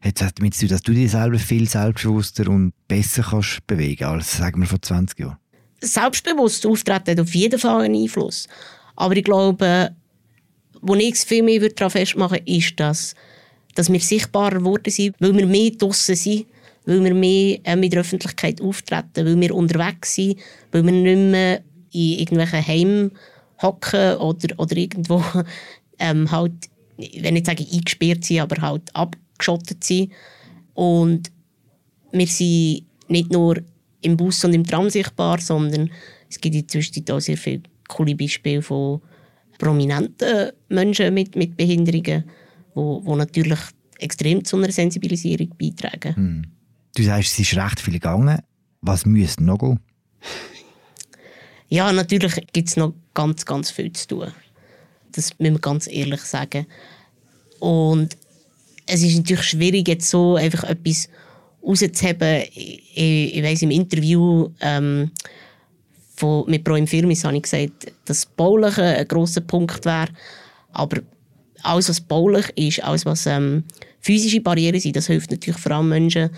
[0.04, 4.62] Jetzt zu tun, dass du dich selber viel selbstbewusster und besser kannst bewegen als, sagen
[4.62, 5.38] wir, vor 20 Jahren?
[5.82, 8.48] Selbstbewusst auftreten hat auf jeden Fall einen Einfluss.
[8.96, 9.96] Aber ich glaube,
[10.86, 13.16] wo ich viel mehr daran festmachen würde, ist, dass,
[13.74, 16.46] dass wir sichtbarer geworden sind, weil wir mehr draussen sind,
[16.86, 20.38] weil wir mehr mit der Öffentlichkeit auftreten, weil wir unterwegs sind,
[20.72, 23.12] weil wir nicht mehr in irgendwelchen Heimen
[23.62, 25.24] hocken oder, oder irgendwo
[26.00, 26.54] ähm, halt,
[26.98, 30.12] wenn nicht sagen eingesperrt sind, aber halt abgeschottet sind.
[30.76, 31.32] Und
[32.12, 33.58] wir sind nicht nur
[34.02, 35.90] im Bus und im Tram sichtbar, sondern
[36.30, 39.02] es gibt inzwischen auch sehr viele coole Beispiele von
[39.58, 42.24] prominenten Menschen mit, mit Behinderungen,
[42.74, 43.60] wo, wo natürlich
[44.00, 46.16] extrem zu einer Sensibilisierung beitragen.
[46.16, 46.46] Hm.
[46.96, 48.40] Du sagst, es ist recht viel gegangen.
[48.82, 49.80] Was müsste noch gehen?
[51.68, 54.32] Ja, natürlich gibt es noch ganz, ganz viel zu tun.
[55.12, 56.68] Das müssen wir ganz ehrlich sagen.
[57.60, 58.16] Und
[58.86, 61.10] es ist natürlich schwierig, jetzt so einfach etwas
[61.66, 62.44] rauszuheben.
[62.54, 65.12] Ich, ich, ich weiss, im Interview ähm,
[66.16, 70.08] von, mit Pro im Firmis habe ich gesagt, dass Bauliche ein grosser Punkt wäre.
[70.72, 71.02] Aber
[71.64, 73.64] alles, was baulich ist, alles, was ähm,
[74.00, 76.30] physische Barrieren sind, das hilft natürlich vor allem Menschen,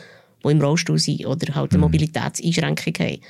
[0.43, 1.83] die im Rollstuhl sind oder halt eine mhm.
[1.85, 3.21] Mobilitätseinschränkung haben.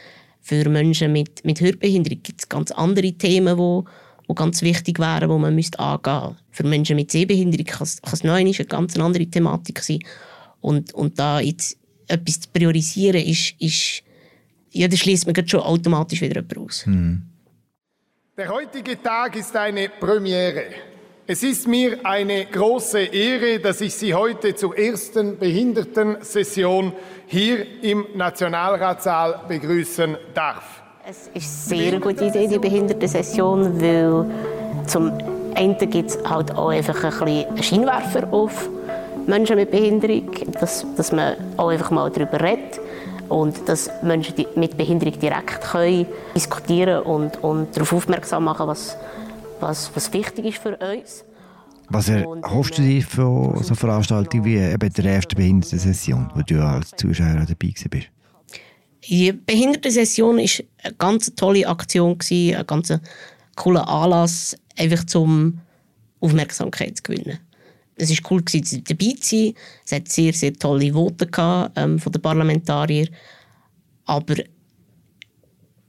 [0.41, 3.83] Für Menschen mit, mit Hörbehinderung gibt es ganz andere Themen, die
[4.29, 6.43] die ganz wichtig wären, die man müsste angehen müsste.
[6.51, 9.99] Für Menschen mit Sehbehinderung kann es noch eine ganz andere Thematik sein.
[10.61, 14.03] Und, und da jetzt etwas zu priorisieren, ist, ist
[14.71, 16.85] ja, da schließt man schon automatisch wieder jemand aus.
[16.85, 17.23] Hm.
[18.37, 20.65] Der heutige Tag ist eine Premiere.
[21.25, 26.93] Es ist mir eine große Ehre, dass ich Sie heute zur ersten Behindertensession
[27.25, 30.83] hier im Nationalratssaal begrüßen darf.
[31.05, 34.25] Es ist eine sehr gute Idee, die Behindertensession, weil
[34.85, 35.11] zum
[35.55, 38.69] einen gibt es halt auch einfach ein bisschen Scheinwerfer auf
[39.25, 42.79] Menschen mit Behinderung, dass, dass man auch einfach mal darüber redet
[43.29, 48.97] und dass Menschen mit Behinderung direkt können diskutieren und, und darauf aufmerksam machen, was,
[49.59, 51.23] was, was wichtig ist für uns.
[51.89, 56.91] Was erhoffst du dir von so Veranstaltungen wie eben der ersten Behindertensession, wo du als
[56.97, 58.09] Zuschauer dabei bist?
[59.07, 60.43] Die Behindertensession war
[60.83, 62.93] eine ganz tolle Aktion, ein ganz
[63.55, 65.59] cooler Anlass, einfach zum
[66.19, 67.39] Aufmerksamkeit zu gewinnen.
[67.97, 69.53] Es war cool, dabei zu sein.
[69.85, 73.09] Es hat sehr, sehr tolle Voten gehabt, ähm, von den Parlamentariern.
[74.05, 74.35] Aber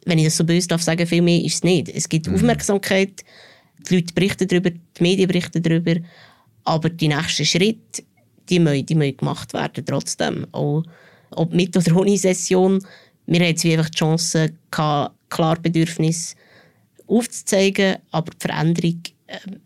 [0.07, 1.89] wenn ich das so böse darf sagen, viel mehr ist es nicht.
[1.91, 2.35] Es gibt mhm.
[2.35, 3.25] Aufmerksamkeit,
[3.89, 5.97] die Leute berichten darüber, die Medien berichten darüber,
[6.65, 8.03] aber die nächsten Schritte,
[8.49, 10.47] die müssen, die müssen gemacht werden trotzdem.
[10.53, 10.83] Auch,
[11.31, 12.83] ob mit oder ohne Session.
[13.27, 16.35] Wir haben jetzt einfach die Chance, klar Bedürfnis
[17.07, 19.03] aufzuzeigen, aber die Veränderung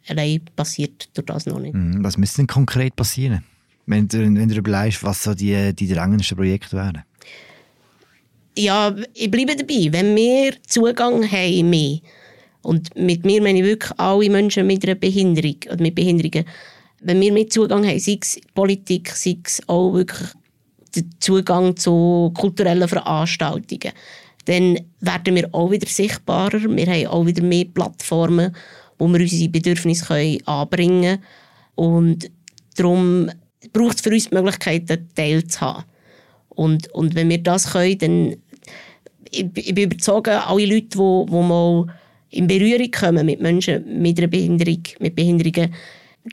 [0.09, 1.75] allein passiert durch das noch nicht.
[1.75, 2.03] Mhm.
[2.03, 3.44] Was müsste denn konkret passieren,
[3.87, 7.03] wenn du, wenn du überlegst, was so die, die drängendsten Projekte wären?
[8.57, 9.88] Ja, ich bleibe dabei.
[9.90, 11.98] Wenn wir Zugang haben, mehr,
[12.62, 16.44] und mit mir meine ich wirklich alle Menschen mit einer Behinderung oder mit Behinderungen,
[17.01, 20.29] wenn wir mehr Zugang haben, sei es Politik, sei es auch wirklich
[20.94, 23.92] der Zugang zu kulturellen Veranstaltungen,
[24.44, 26.61] dann werden wir auch wieder sichtbarer.
[26.62, 28.55] Wir haben auch wieder mehr Plattformen,
[29.02, 31.22] wo wir unsere Bedürfnisse können anbringen können.
[31.74, 32.30] Und
[32.76, 33.30] darum
[33.72, 35.84] braucht es für uns die Möglichkeit, einen Teil zu haben.
[36.50, 38.36] Und, und wenn wir das können, dann
[39.30, 41.86] ich, ich bin überzeugt, alle Leute, die, die mal
[42.30, 45.74] in Berührung kommen mit Menschen mit einer Behinderung, mit Behinderungen,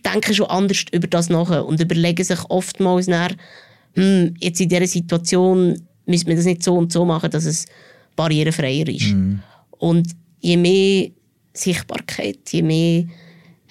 [0.06, 3.32] denken schon anders über das nach und überlegen sich oftmals nach,
[3.96, 7.66] hm, jetzt in dieser Situation müssen wir das nicht so und so machen, dass es
[8.16, 9.14] barrierefreier ist.
[9.14, 9.40] Mhm.
[9.72, 10.10] Und
[10.42, 11.10] je mehr
[11.60, 13.06] Sichtbarkeit, je mehr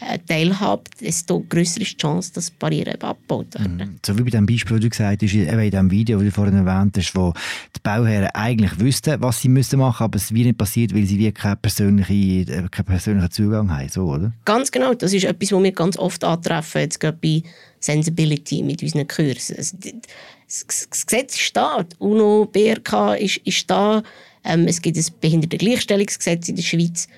[0.01, 3.77] äh, Teilhabe, desto größer ist die Chance, dass Barrieren abgebaut werden.
[3.77, 3.98] Mhm.
[4.05, 6.33] So wie bei dem Beispiel, das du gesagt hast, eben in dem Video, das du
[6.33, 7.33] vorhin erwähnt hast, wo
[7.74, 11.18] die Bauherren eigentlich wüssten, was sie müssen machen, aber es wie nicht passiert, weil sie
[11.18, 14.33] wie keinen persönlichen, äh, keinen persönlichen Zugang haben, so, oder?
[14.44, 17.42] Ganz genau, das ist etwas, was wir ganz oft antreffen, jetzt gerade bei
[17.81, 19.57] Sensibility mit unseren Kursen.
[19.57, 24.03] Das, das Gesetz ist da, die UNO, BRK ist, ist da,
[24.44, 27.09] ähm, es gibt ein Behindertengleichstellungsgesetz in der Schweiz,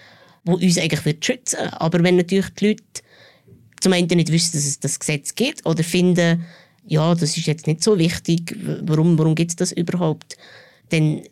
[0.45, 1.81] das uns eigentlich wird schützen wird.
[1.81, 2.83] Aber wenn natürlich die Leute
[3.81, 6.45] zum einen nicht wissen, dass es das Gesetz gibt oder finden,
[6.87, 10.37] ja, das ist jetzt nicht so wichtig, warum, warum gibt es das überhaupt,
[10.91, 11.23] dann,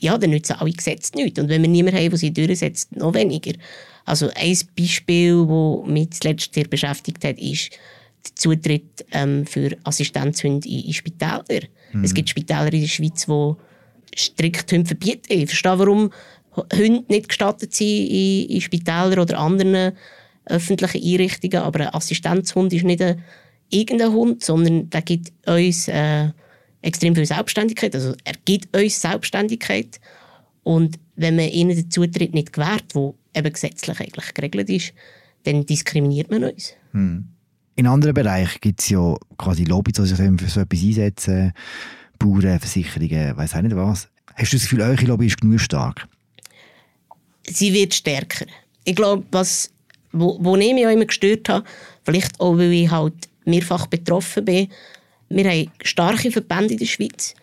[0.00, 1.38] ja, dann nützen alle Gesetze nichts.
[1.38, 3.52] Und wenn wir niemanden haben, der sie durchsetzt, noch weniger.
[4.04, 7.70] Also ein Beispiel, das mich zuletzt sehr beschäftigt hat, ist
[8.26, 11.44] der Zutritt ähm, für Assistenzhunde in, in Spitäler.
[11.92, 12.04] Mhm.
[12.04, 13.54] Es gibt Spitäler in der Schweiz, die
[14.16, 15.32] strikt Hunde verbieten.
[15.32, 16.10] Ich verstehe, warum
[16.56, 19.92] Hunde nicht gestattet sind in, in Spitälern oder anderen
[20.46, 23.22] öffentlichen Einrichtungen, aber ein Assistenzhund ist nicht ein,
[23.70, 26.30] irgendein Hund, sondern der gibt uns äh,
[26.82, 27.94] extrem viel Selbstständigkeit.
[27.94, 30.00] Also er gibt uns Selbstständigkeit
[30.62, 34.92] und wenn man ihnen den Zutritt nicht gewährt, wo eben gesetzlich eigentlich geregelt ist,
[35.44, 36.74] dann diskriminiert man uns.
[36.92, 37.28] Hm.
[37.76, 41.52] In anderen Bereichen gibt es ja quasi Lobbys, die sich für so etwas einsetzen,
[42.18, 44.08] Bauern, Versicherungen, weiß auch nicht was.
[44.34, 46.08] Hast du das Gefühl, eure Lobby ist genug stark?
[47.48, 48.46] Sie wird stärker.
[48.84, 49.70] Ich glaube, was,
[50.12, 51.64] wo, wo ich mich auch immer gestört habe,
[52.04, 54.68] vielleicht auch, weil ich halt mehrfach betroffen bin,
[55.28, 57.34] wir haben starke Verbände in der Schweiz,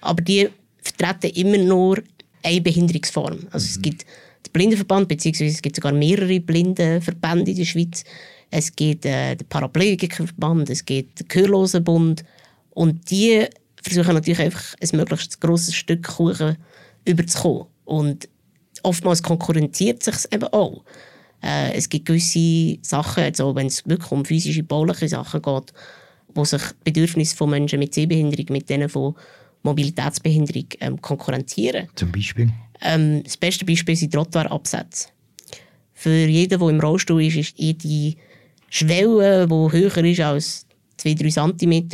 [0.00, 0.48] aber die
[0.82, 2.02] vertreten immer nur
[2.42, 3.46] eine Behinderungsform.
[3.50, 3.70] Also mhm.
[3.70, 4.02] es gibt
[4.46, 8.04] den Blindenverband, beziehungsweise es gibt sogar mehrere Blindenverbände in der Schweiz.
[8.50, 12.24] Es gibt äh, den Paraplegikerverband, es gibt den Gehörlosenbund
[12.70, 13.46] und die
[13.82, 16.56] versuchen natürlich einfach ein möglichst grosses Stück Kuchen
[17.04, 17.66] überzukommen.
[17.84, 18.28] Und
[18.82, 20.84] oftmals konkurrenziert sich eben auch.
[21.42, 25.72] Äh, es gibt gewisse Sachen, also wenn es wirklich um physische, bauliche Sachen geht,
[26.34, 29.14] wo sich Bedürfnisse von Menschen mit Sehbehinderung mit denen von
[29.62, 31.88] Mobilitätsbehinderung ähm, konkurrenzieren.
[31.94, 32.50] Zum Beispiel?
[32.80, 35.08] Ähm, das beste Beispiel sind Trottoirabsätze.
[35.94, 38.16] Für jeden, der im Rollstuhl ist, ist jede
[38.70, 40.66] Schwelle, die höher ist als
[41.00, 41.88] 2-3 cm,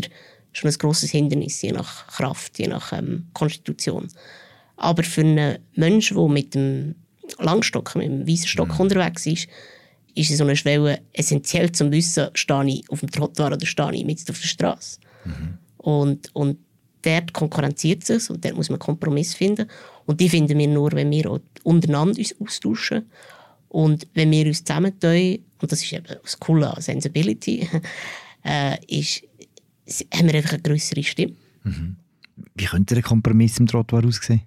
[0.53, 4.09] schon ein grosses Hindernis, je nach Kraft, je nach ähm, Konstitution.
[4.77, 6.95] Aber für einen Menschen, der mit dem
[7.39, 8.81] Langstock, mit dem weißen Stock mhm.
[8.81, 9.49] unterwegs ist,
[10.15, 14.05] ist so eine Schwelle essentiell zum Wissen, stehe ich auf dem Trottoir oder stehe ich
[14.05, 14.99] mitten auf der Straße.
[15.25, 15.59] Mhm.
[15.79, 16.59] Und, und
[17.03, 19.69] dort konkurrenziert es und dort muss man einen Kompromiss finden.
[20.07, 23.11] Und die finden wir nur, wenn wir untereinander uns austauschen
[23.69, 27.69] und wenn wir uns zusammentun, und das ist eben das Coole an Sensibility,
[28.45, 29.23] äh, ist,
[30.13, 31.35] haben wir einfach eine größere Stimme.
[31.65, 31.97] Mhm.
[32.55, 34.43] Wie könnte der Kompromiss im Trottoir aussehen?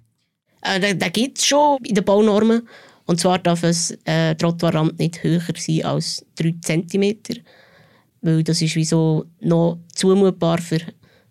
[0.62, 2.68] Äh, den den gibt es schon in den Baunormen.
[3.06, 7.16] Und zwar darf ein äh, Trottoirrand nicht höher sein als 3 cm.
[8.20, 10.80] Weil das ist wie so noch zumutbar für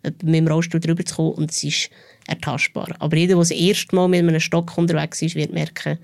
[0.04, 1.90] mit dem Rollstuhl drüber zu kommen und es ist
[2.28, 2.88] ertastbar.
[3.00, 6.00] Aber jeder, der das erste Mal mit einem Stock unterwegs ist, wird merken,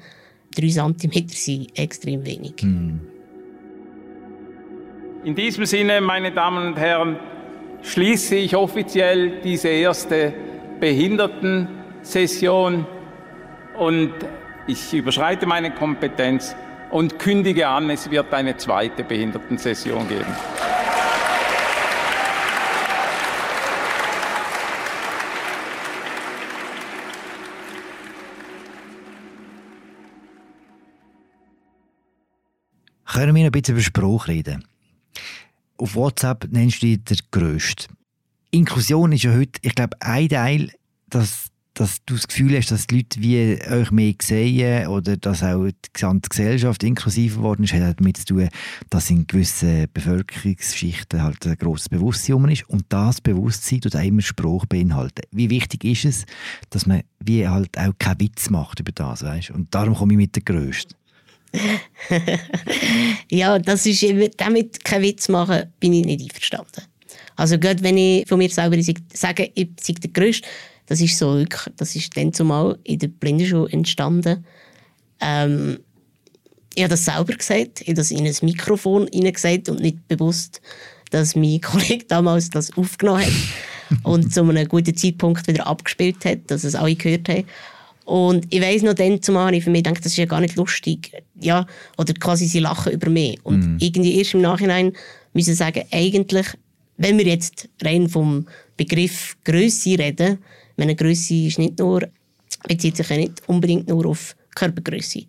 [0.56, 2.56] 3 cm sind extrem wenig.
[2.60, 3.00] Hm.
[5.24, 7.18] In diesem Sinne, meine Damen und Herren,
[7.82, 10.34] schließe ich offiziell diese erste
[10.80, 12.86] Behindertensession
[13.78, 14.14] und
[14.68, 16.56] ich überschreite meine Kompetenz
[16.90, 20.36] und kündige an, es wird eine zweite Behindertensession geben.
[33.06, 34.66] Können wir ein bisschen über Spruch reden?
[35.78, 37.88] Auf WhatsApp nennst du dich der Grösste.
[38.50, 40.72] Inklusion ist ja heute, ich glaube, ein Teil,
[41.08, 45.42] dass, dass du das Gefühl hast, dass die Leute wie euch mehr sehen oder dass
[45.42, 48.50] auch die gesamte Gesellschaft inklusiver geworden ist, hat damit zu tun,
[48.90, 54.22] dass in gewissen Bevölkerungsschichten halt ein grosses Bewusstsein ist und das Bewusstsein tut auch immer
[54.22, 55.24] Spruch beinhalten.
[55.32, 56.26] Wie wichtig ist es,
[56.70, 59.52] dass man wie halt auch keinen Witz macht über das, weißt?
[59.52, 60.96] Und darum komme ich mit der Größten.
[63.32, 64.06] ja, das ist
[64.38, 66.84] damit kein Witz machen, bin ich nicht einverstanden.
[67.36, 68.78] Also gerade wenn ich von mir selber
[69.14, 70.48] sage, ich sei der Größte,
[70.88, 71.44] das ist so,
[71.78, 74.46] das ist dann zumal in der Blindenschule entstanden.
[75.20, 75.80] Ähm,
[76.76, 80.62] ich habe das selber gesagt, ich habe das in ein Mikrofon gesagt und nicht bewusst,
[81.12, 83.32] dass mein Kollege damals das aufgenommen hat
[84.04, 87.46] und zu einem guten Zeitpunkt wieder abgespielt hat, dass es alle gehört haben.
[88.06, 90.58] Und ich weiss noch dann zumal, ich für mich denke, das ist ja gar nicht
[90.58, 91.12] lustig.
[91.40, 91.66] Ja,
[91.98, 93.40] oder quasi sie lachen über mich.
[93.44, 93.78] Und mm.
[93.80, 94.92] irgendwie erst im Nachhinein
[95.34, 96.48] müssen sagen, eigentlich,
[96.98, 100.40] wenn wir jetzt rein vom Begriff Größe reden,
[100.78, 102.08] meine Größe ist nicht nur,
[102.68, 105.24] bezieht sich ja nicht unbedingt nur auf Körpergröße.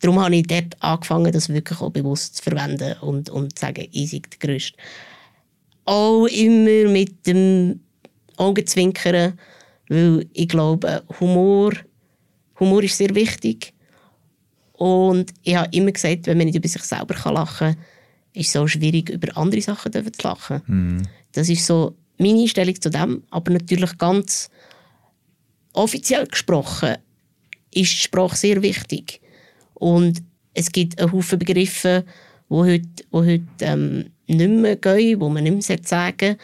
[0.00, 3.86] Darum habe ich dort angefangen, das wirklich auch bewusst zu verwenden und, und zu sagen,
[3.90, 4.76] ich sei der Größte.
[5.86, 7.80] Auch immer mit dem
[8.36, 9.38] Augenzwinkern,
[9.88, 11.72] weil ich glaube, Humor
[12.60, 13.72] Humor ist sehr wichtig.
[14.74, 17.76] Und ich habe immer gesagt, wenn man nicht über sich selber lachen kann,
[18.32, 20.62] ist es so schwierig, über andere Sachen zu lachen.
[20.66, 21.02] Mm.
[21.32, 23.22] Das ist so meine Einstellung zu dem.
[23.30, 24.50] Aber natürlich ganz
[25.74, 26.96] offiziell gesprochen
[27.72, 29.20] ist die Sprache sehr wichtig.
[29.74, 30.22] Und
[30.54, 32.04] es gibt einen Haufen Begriffe,
[32.48, 36.36] die heute, die heute ähm, nicht mehr gehen, die man nicht mehr sagen.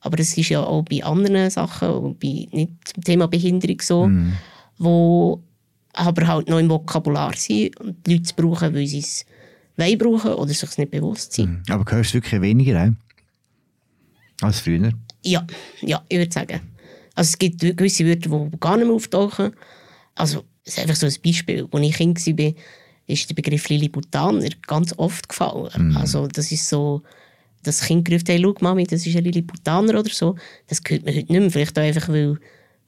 [0.00, 4.32] Aber das ist ja auch bei anderen Sachen, bei, nicht zum Thema Behinderung so, mm.
[4.78, 5.42] wo
[5.92, 9.24] aber halt noch im Vokabular sein und die Leute brauchen, weil sie es
[9.76, 11.50] wollen brauchen oder sich nicht bewusst sind.
[11.50, 11.62] Mhm.
[11.70, 13.06] Aber hörst du wirklich weniger auch?
[14.42, 14.92] als früher?
[15.22, 15.46] Ja,
[15.80, 16.60] ja, ich würde sagen.
[17.16, 19.52] Also es gibt gewisse Wörter, die gar nicht mehr auftauchen.
[20.14, 21.66] Also, es ist einfach so ein Beispiel.
[21.70, 22.52] Als ich Kind war,
[23.06, 25.92] ist der Begriff Lilliputaner ganz oft gefallen.
[25.92, 25.96] Mm.
[25.96, 27.02] Also das ist so,
[27.62, 30.36] das Kind gerufen, hey, schau Mami, das ist ein Lilliputaner oder so.
[30.68, 31.50] Das hört man heute nicht mehr.
[31.50, 32.38] Vielleicht auch einfach, weil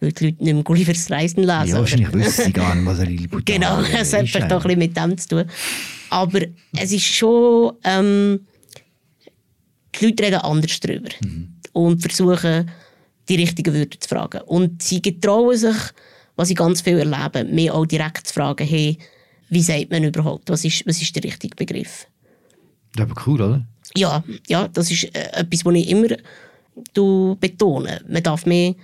[0.01, 1.67] weil die Leute nicht mehr Gullivers Reisen lesen.
[1.67, 4.79] Ja, wahrscheinlich wissen sie gar nicht, was ein Lilliput Genau, es hat vielleicht ein bisschen
[4.79, 5.45] mit dem zu tun.
[6.11, 6.41] Aber
[6.77, 7.73] es ist schon...
[7.85, 8.41] Ähm,
[9.99, 11.55] die Leute reden anders darüber mhm.
[11.73, 12.71] und versuchen,
[13.29, 14.41] die richtigen Wörter zu fragen.
[14.43, 15.77] Und sie getrauen sich,
[16.37, 18.99] was ich ganz viel erlebe, mehr auch direkt zu fragen, hey,
[19.51, 22.07] wie sagt man überhaupt, was ist, was ist der richtige Begriff?
[22.95, 23.67] Das ist aber cool, oder?
[23.97, 26.09] Ja, ja das ist äh, etwas, was ich immer
[27.41, 28.01] betone.
[28.09, 28.75] Man darf mehr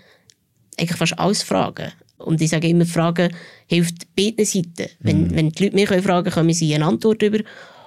[0.79, 1.93] eigentlich fast alles fragen.
[2.17, 3.35] Und ich sage immer, Fragen
[3.67, 4.89] hilft beiden Seiten.
[5.01, 5.37] Wenn, mhm.
[5.37, 7.41] wenn die Leute mich fragen können, kommen sie eine Antwort über.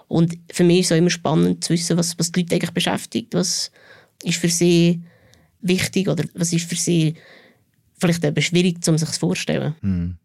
[0.08, 2.72] Und für mich ist es auch immer spannend zu wissen, was, was die Leute eigentlich
[2.72, 3.34] beschäftigt.
[3.34, 3.72] Was
[4.24, 5.02] ist für sie
[5.68, 7.16] wichtig oder was ist für sie
[8.00, 9.76] vielleicht eben schwierig, um sich das vorzustellen.
[9.82, 10.18] Mhm.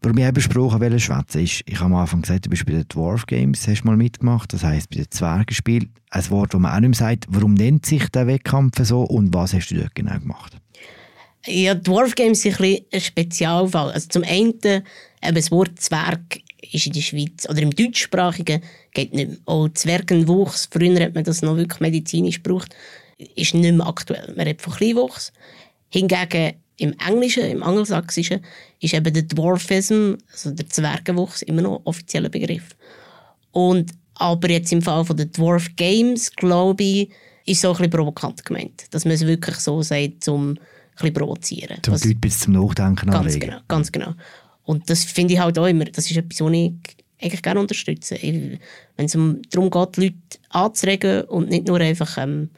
[0.00, 2.72] Warum ich eben besprochen welche schwätzen ist, ich habe am Anfang gesagt, du bist bei
[2.72, 5.92] den Dwarf Games, hast mal mitgemacht, das heisst bei den Zwergenspielen.
[6.10, 7.26] Ein Wort, das man auch nicht mehr sagt.
[7.28, 10.56] Warum nennt sich der Wettkampf so und was hast du dort genau gemacht?
[11.46, 13.90] Ja, Dwarf Games sind ein, ein Spezialfall.
[13.90, 16.40] Also zum einen, eben das Wort Zwerg
[16.72, 19.38] ist in der Schweiz, oder im deutschsprachigen, geht nicht mehr.
[19.46, 22.74] Auch Zwergenwuchs, früher hat man das noch wirklich medizinisch gebraucht,
[23.34, 24.32] ist nicht mehr aktuell.
[24.36, 25.32] Man redet von Kleinwuchs.
[25.90, 28.40] Hingegen im Englischen, im Angelsächsischen,
[28.80, 32.76] ist eben der Dwarfism, also der Zwergenwuchs, immer noch offizieller Begriff.
[33.50, 37.10] Und aber jetzt im Fall der Dwarf Games, glaube ich,
[37.46, 38.84] ist so ein bisschen provokant gemeint.
[38.90, 40.58] Dass man es wirklich so sagt, um ein
[40.96, 41.78] bisschen provozieren.
[41.82, 43.40] Zum Leute bis zum Nachdenken Ganz anregen.
[43.40, 44.14] genau, ganz genau.
[44.64, 46.72] Und das finde ich halt auch immer, das ist etwas, was ich
[47.20, 48.16] eigentlich gerne unterstütze.
[48.20, 52.50] Wenn es um, darum geht, Leute anzuregen und nicht nur einfach ähm,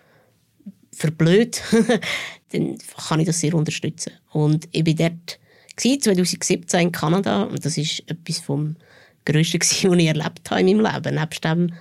[0.92, 1.62] verblöd,
[2.52, 2.78] dann
[3.08, 4.12] kann ich das sehr unterstützen.
[4.32, 5.38] Und ich war dort
[5.76, 8.76] gewesen, 2017 in Kanada und das ist etwas vom
[9.24, 11.14] Größten, was ich erlebt habe in meinem Leben.
[11.14, 11.72] Nebst dem,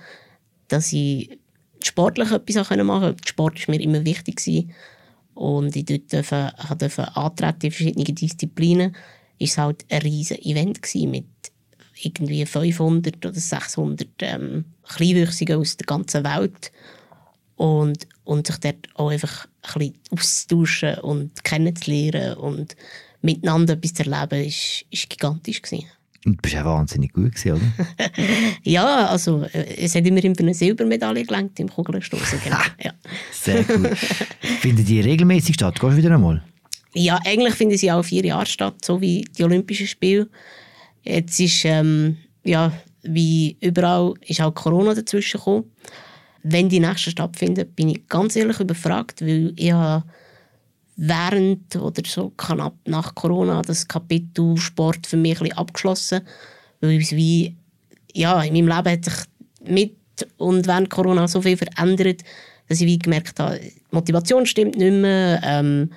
[0.68, 1.38] dass ich
[1.82, 3.28] sportlich etwas machen konnte.
[3.28, 4.68] Sport war mir immer wichtig.
[5.34, 8.96] Und ich durfte, durfte antreten in verschiedene Disziplinen.
[9.38, 11.24] Es war halt ein riesiges Event mit
[12.02, 16.72] irgendwie 500 oder 600 ähm, Kleinwüchsigen aus der ganzen Welt.
[17.56, 22.76] Und, und sich dort auch einfach ein bisschen auszutauschen und kennenzulernen und
[23.22, 25.86] miteinander etwas zu erleben, ist, ist gigantisch gewesen.
[26.24, 28.06] Und du bist auch wahnsinnig gut gewesen, oder?
[28.62, 32.40] Ja, also äh, es hat immerhin für eine Silbermedaille gelangt im Kugelstoßen.
[32.44, 32.58] Genau.
[32.80, 32.92] ja.
[33.32, 33.96] Sehr gut.
[34.60, 35.80] Finden die regelmäßig statt?
[35.80, 36.42] Gehst du wieder einmal?
[36.94, 40.28] ja, eigentlich finden sie auch vier Jahre statt, so wie die Olympischen Spiele.
[41.02, 42.72] Jetzt ist, ähm, ja,
[43.02, 45.64] wie überall, ist auch Corona dazwischen gekommen.
[46.42, 50.04] Wenn die nächsten stattfinden, bin ich ganz ehrlich überfragt, weil ich habe
[50.96, 56.20] während oder so knapp nach Corona das Kapitel Sport für mich ein abgeschlossen,
[56.80, 57.56] weil es wie,
[58.12, 59.14] ja, in meinem Leben hat sich
[59.66, 59.96] mit
[60.36, 62.22] und während Corona so viel verändert,
[62.68, 65.90] dass ich wie gemerkt habe, die Motivation stimmt nicht mehr ähm,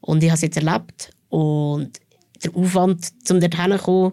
[0.00, 2.00] und ich habe es jetzt erlebt und
[2.44, 4.12] der Aufwand, um dorthin zu kommen,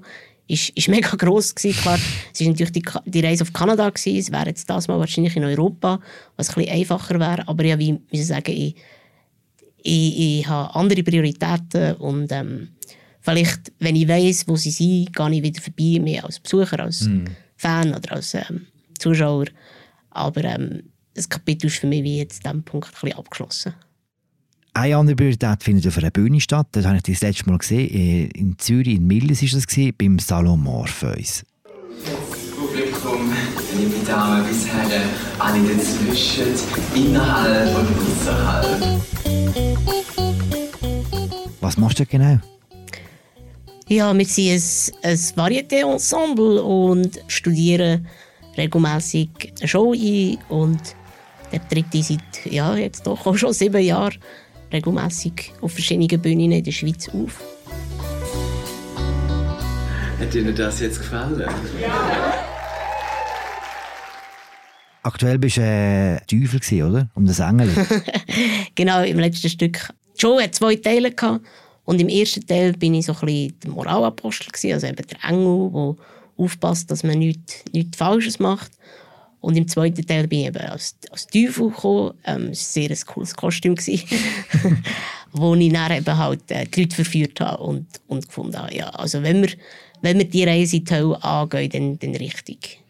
[0.51, 1.79] ist, ist mega gross gewesen.
[1.81, 1.99] Klar,
[2.33, 4.17] es war natürlich die, die Reise auf Kanada gewesen.
[4.17, 5.99] Es wäre jetzt das mal wahrscheinlich in Europa,
[6.35, 7.47] was ein bisschen einfacher wäre.
[7.47, 8.75] Aber ich wie müssen sagen, ich,
[9.83, 12.69] ich, ich habe andere Prioritäten und ähm,
[13.21, 17.09] vielleicht, wenn ich weiß, wo sie sind, gehe ich wieder vorbei, mehr als Besucher, als
[17.55, 18.67] Fan oder als ähm,
[18.99, 19.45] Zuschauer.
[20.11, 20.83] Aber ähm,
[21.13, 23.73] das Kapitel ist für mich wie jetzt an diesem Punkt ein bisschen abgeschlossen.
[24.73, 26.67] Eine andere Priorität findet auf einer Bühne statt.
[26.71, 27.89] Das habe ich das letzte Mal gesehen.
[27.89, 31.43] äh, In Zürich, in Milles war das, gewesen, beim Salon Morpheus.
[32.55, 33.33] Publikum,
[33.77, 35.09] liebe Damen bis Herren,
[35.39, 36.53] alle dazwischen,
[36.95, 39.01] innerhalb und außerhalb.
[41.59, 42.39] Was machst du genau?
[43.89, 48.07] Ja, wir sind ein, ein Varieté-Ensemble und studieren
[48.57, 50.79] regelmäßig eine Show ein und
[51.51, 54.17] der tritt seit ja, jetzt doch auch schon sieben Jahren
[54.71, 57.41] regelmäßig auf verschiedenen Bühnen in der Schweiz auf.
[60.19, 61.43] Hat Ihnen das jetzt gefallen?
[65.03, 67.09] Aktuell bist du äh, Teufel, gewesen, oder?
[67.15, 67.69] Um das Engel.
[68.75, 69.89] Genau, im letzten Stück.
[70.15, 71.45] Die Show hat zwei Teile gehabt.
[71.83, 75.29] Und im ersten Teil bin ich so ein bisschen der Moralapostel, gewesen, also eben der
[75.29, 75.95] Engel, der
[76.37, 78.71] aufpasst, dass man nichts, nichts Falsches macht.
[79.41, 82.13] Und im zweiten Teil bin ich eben als, als Teufel gekommen.
[82.25, 83.75] Ähm, es war ein sehr cooles Kostüm,
[85.33, 88.89] wo ich dann eben halt äh, die Leute verführt habe und, und gefunden habe, ja,
[88.89, 89.49] also wenn wir,
[90.01, 92.81] wenn wir die Reise in die angehen, dann, dann richtig.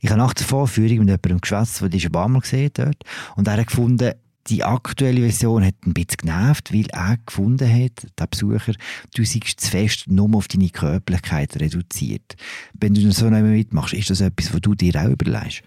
[0.00, 3.02] Ich habe nach der Vorführung mit jemandem geschwätzt, der schon ein paar Mal gesehen dort.
[3.36, 4.12] Und er hat gefunden,
[4.48, 8.74] die aktuelle Version hat ein bisschen genervt, weil er gefunden hat, der Besucher,
[9.14, 12.36] du seist zu fest nur auf deine Körperlichkeit reduziert.
[12.78, 15.62] Wenn du so nicht mehr mitmachst, ist das etwas, was du dir auch überlegst?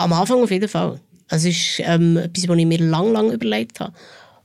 [0.00, 0.98] Am Anfang auf jeden Fall.
[1.28, 3.92] Es ist ähm, etwas, was ich mir lang, lang überlegt habe.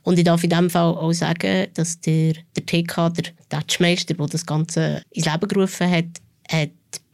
[0.04, 4.28] Und ich darf in diesem Fall auch sagen, dass der, der TK, der Tatschmeister, der
[4.28, 6.06] das Ganze ins Leben gerufen hat,
[6.50, 6.72] hat ein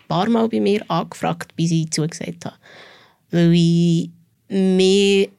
[0.07, 2.55] paar Mal bei mir angefragt, bis ich zugesagt habe.
[3.29, 4.09] Weil ich
[4.49, 5.29] mich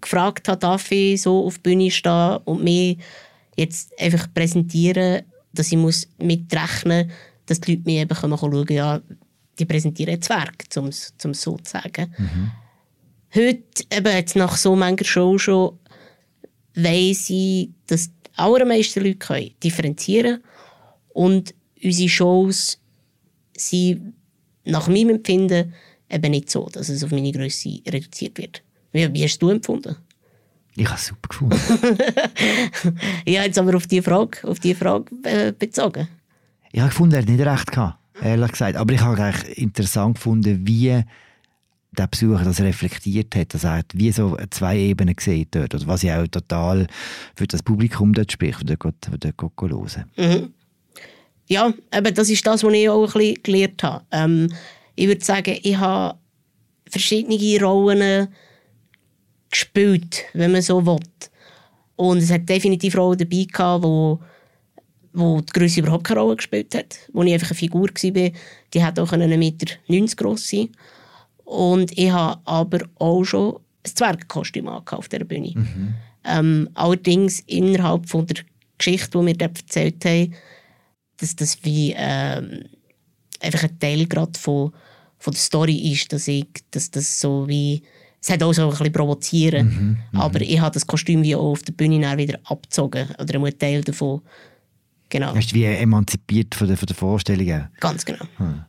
[0.00, 2.98] gefragt habe, darf ich so auf der Bühne stehen und mich
[3.56, 5.22] jetzt einfach präsentieren,
[5.54, 5.78] dass ich
[6.18, 7.16] mitrechnen muss,
[7.46, 9.00] dass die Leute mir eben schauen, ja,
[9.58, 12.14] die präsentieren Zwerg, um es so zu sagen.
[13.34, 15.78] Heute, eben jetzt nach so mancher Show schon,
[16.74, 20.42] weiss ich, dass die allermeisten Leute können differenzieren
[21.10, 22.78] und unsere Shows
[23.56, 24.14] sind
[24.64, 25.74] nach meinem Empfinden
[26.10, 28.62] eben nicht so, dass es auf meine Größe reduziert wird.
[28.92, 29.96] Wie, wie hast du empfunden?
[30.74, 31.58] Ich habe es super gefunden.
[33.24, 36.08] ich habe jetzt aber auf die Frage, auf die Frage äh, bezogen.
[36.70, 38.76] Ich habe gefunden, er hat nicht recht gehabt, ehrlich gesagt.
[38.76, 41.02] Aber ich habe eigentlich interessant gefunden, wie
[41.92, 46.02] der Besucher das reflektiert hat, dass er wie so zwei Ebenen gesehen dort, oder was
[46.02, 46.86] ich auch total
[47.36, 50.04] für das Publikum dort spricht, das dort, dort hören.
[50.16, 50.54] Mhm.
[51.48, 54.04] Ja, eben das ist das, was ich auch ein bisschen gelernt habe.
[54.10, 54.48] Ähm,
[54.94, 56.18] ich würde sagen, ich habe
[56.88, 58.28] verschiedene Rollen
[59.50, 61.00] gespielt, wenn man so will.
[61.96, 64.18] Und es hat definitiv Rollen dabei gehabt, wo,
[65.12, 66.96] wo die Größe überhaupt keine Rolle gespielt hat.
[67.12, 68.30] Wo ich einfach eine Figur war,
[68.74, 70.68] die hat auch einen Meter 90 groß sein.
[71.44, 75.52] Und ich habe aber auch schon ein Zwergkostüm auf dieser Bühne.
[75.54, 75.94] Mhm.
[76.24, 78.44] Ähm, allerdings innerhalb von der
[78.78, 80.34] Geschichte, die wir dort erzählt haben,
[81.18, 82.64] dass das wie ähm,
[83.40, 84.72] einfach ein Teil gerade von,
[85.18, 87.82] von der Story ist, dass ich, dass das so wie
[88.22, 91.34] es hat auch so ein bisschen provozieren, mhm, mhm, aber ich habe das Kostüm wie
[91.34, 94.22] auch auf der Bühne wieder abgezogen oder einen Teil davon.
[95.12, 95.34] Genau.
[95.34, 97.68] Hast du wie emanzipiert von der, von der Vorstellung?
[97.80, 98.24] Ganz genau.
[98.38, 98.64] Hm.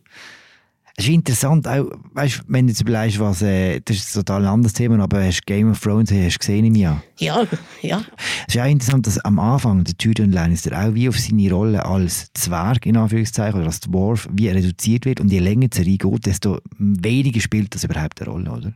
[0.97, 4.47] Es ist interessant, auch, weißt, wenn du jetzt überlegst, was, äh, das ist total ein
[4.49, 7.01] anderes Thema, aber hast Game of Thrones hast du gesehen im Jahr?
[7.17, 7.47] Ja,
[7.81, 8.03] ja.
[8.45, 11.83] Es ist auch interessant, dass am Anfang der Tyrion Lannister auch wie auf seine Rolle
[11.83, 15.97] als Zwerg, in Anführungszeichen, oder als Dwarf, wie reduziert wird und je länger die Serie
[15.97, 18.73] geht, desto weniger spielt das überhaupt eine Rolle, oder?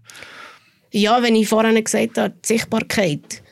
[0.93, 3.43] Ja, wenn ich vorhin gesagt habe, die Sichtbarkeit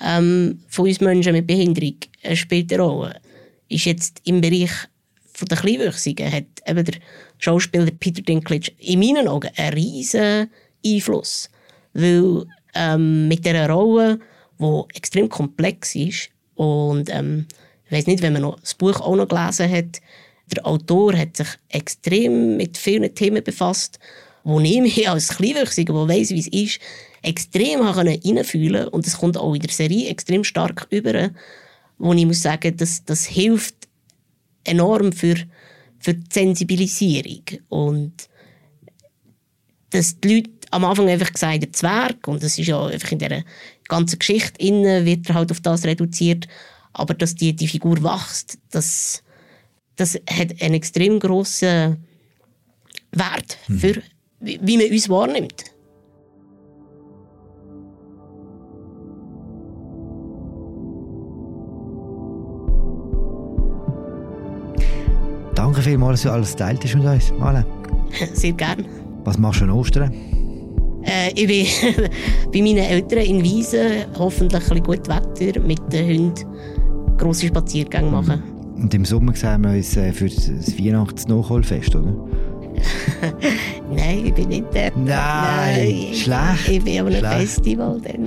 [0.00, 3.20] ähm, von uns Menschen mit Behinderung äh, spielt eine Rolle,
[3.68, 4.70] ist jetzt im Bereich
[5.32, 6.94] von der Kleinwüchsigen hat eben der
[7.38, 10.50] Schauspieler Peter Dinklage in meinen Augen einen riesen
[10.84, 11.50] Einfluss.
[11.92, 14.18] Weil ähm, mit dieser Rolle,
[14.58, 17.46] die extrem komplex ist und ähm,
[17.84, 20.00] ich weiß nicht, wenn man noch das Buch auch noch gelesen hat,
[20.52, 23.98] der Autor hat sich extrem mit vielen Themen befasst,
[24.42, 26.80] wo ich mich als Kleinwüchsiger, der weiss, wie es ist,
[27.22, 28.90] extrem reinfühlen konnte.
[28.90, 31.30] Und es kommt auch in der Serie extrem stark über,
[31.98, 33.88] wo ich muss sagen, das, das hilft
[34.64, 35.36] enorm für
[36.06, 37.42] für die Sensibilisierung.
[37.68, 38.28] Und
[39.90, 43.18] dass die Leute am Anfang einfach gesagt der Zwerg, und das ist ja einfach in
[43.18, 43.42] dieser
[43.88, 46.46] ganzen Geschichte innen, wird er halt auf das reduziert,
[46.92, 49.22] aber dass die, die Figur wächst, das,
[49.96, 52.04] das hat einen extrem grossen
[53.12, 53.78] Wert mhm.
[53.78, 54.02] für,
[54.40, 55.64] wie man uns wahrnimmt.
[65.66, 67.66] Danke vielmals, dass du alles geteilt hast mit uns, Male.
[68.34, 68.84] Sehr gerne.
[69.24, 70.12] Was machst du an Ostern?
[71.02, 72.04] Äh, ich bin
[72.52, 78.44] bei meinen Eltern in Wiesen, hoffentlich ein gut Wetter, mit den Hunden grosse Spaziergänge machen.
[78.76, 82.14] Und im Sommer sehen wir uns äh, für das Weihnachts-Nachholfest, oder?
[83.92, 84.92] Nein, ich bin nicht der.
[84.96, 86.68] Nein, Nein, schlecht.
[86.68, 88.00] Ich bin an einem Festival.
[88.04, 88.26] Dann,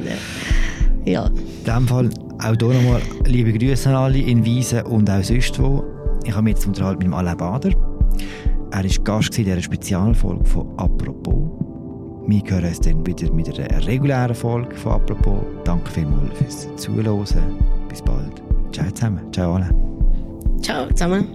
[1.06, 1.28] äh, ja.
[1.28, 2.10] In diesem Fall
[2.40, 5.86] auch hier nochmal liebe Grüße an alle in Wiesen und auch sonst wo.
[6.24, 7.72] Ich habe mich jetzt unterhalten mit dem Alain Bader.
[8.72, 11.50] Er war Gast in dieser Spezialfolge von «Apropos».
[12.28, 15.42] Wir hören uns dann wieder mit einer regulären Folge von «Apropos».
[15.64, 17.58] Danke vielmals fürs Zuhören.
[17.88, 18.44] Bis bald.
[18.72, 19.34] Ciao zusammen.
[19.34, 19.70] Ciao alle.
[20.62, 21.28] Ciao zusammen.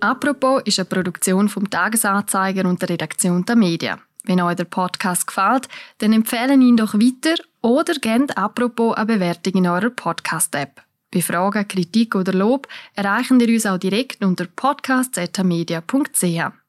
[0.00, 4.05] Apropos ist eine Produktion vom Tagesanzeiger und der Redaktion der Medien.
[4.26, 5.68] Wenn euch der Podcast gefällt,
[5.98, 10.82] dann empfehlen ihn doch weiter oder gebt apropos eine Bewertung in eurer Podcast-App.
[11.12, 16.65] Bei Fragen, Kritik oder Lob erreichen ihr uns auch direkt unter podcast.media.ch.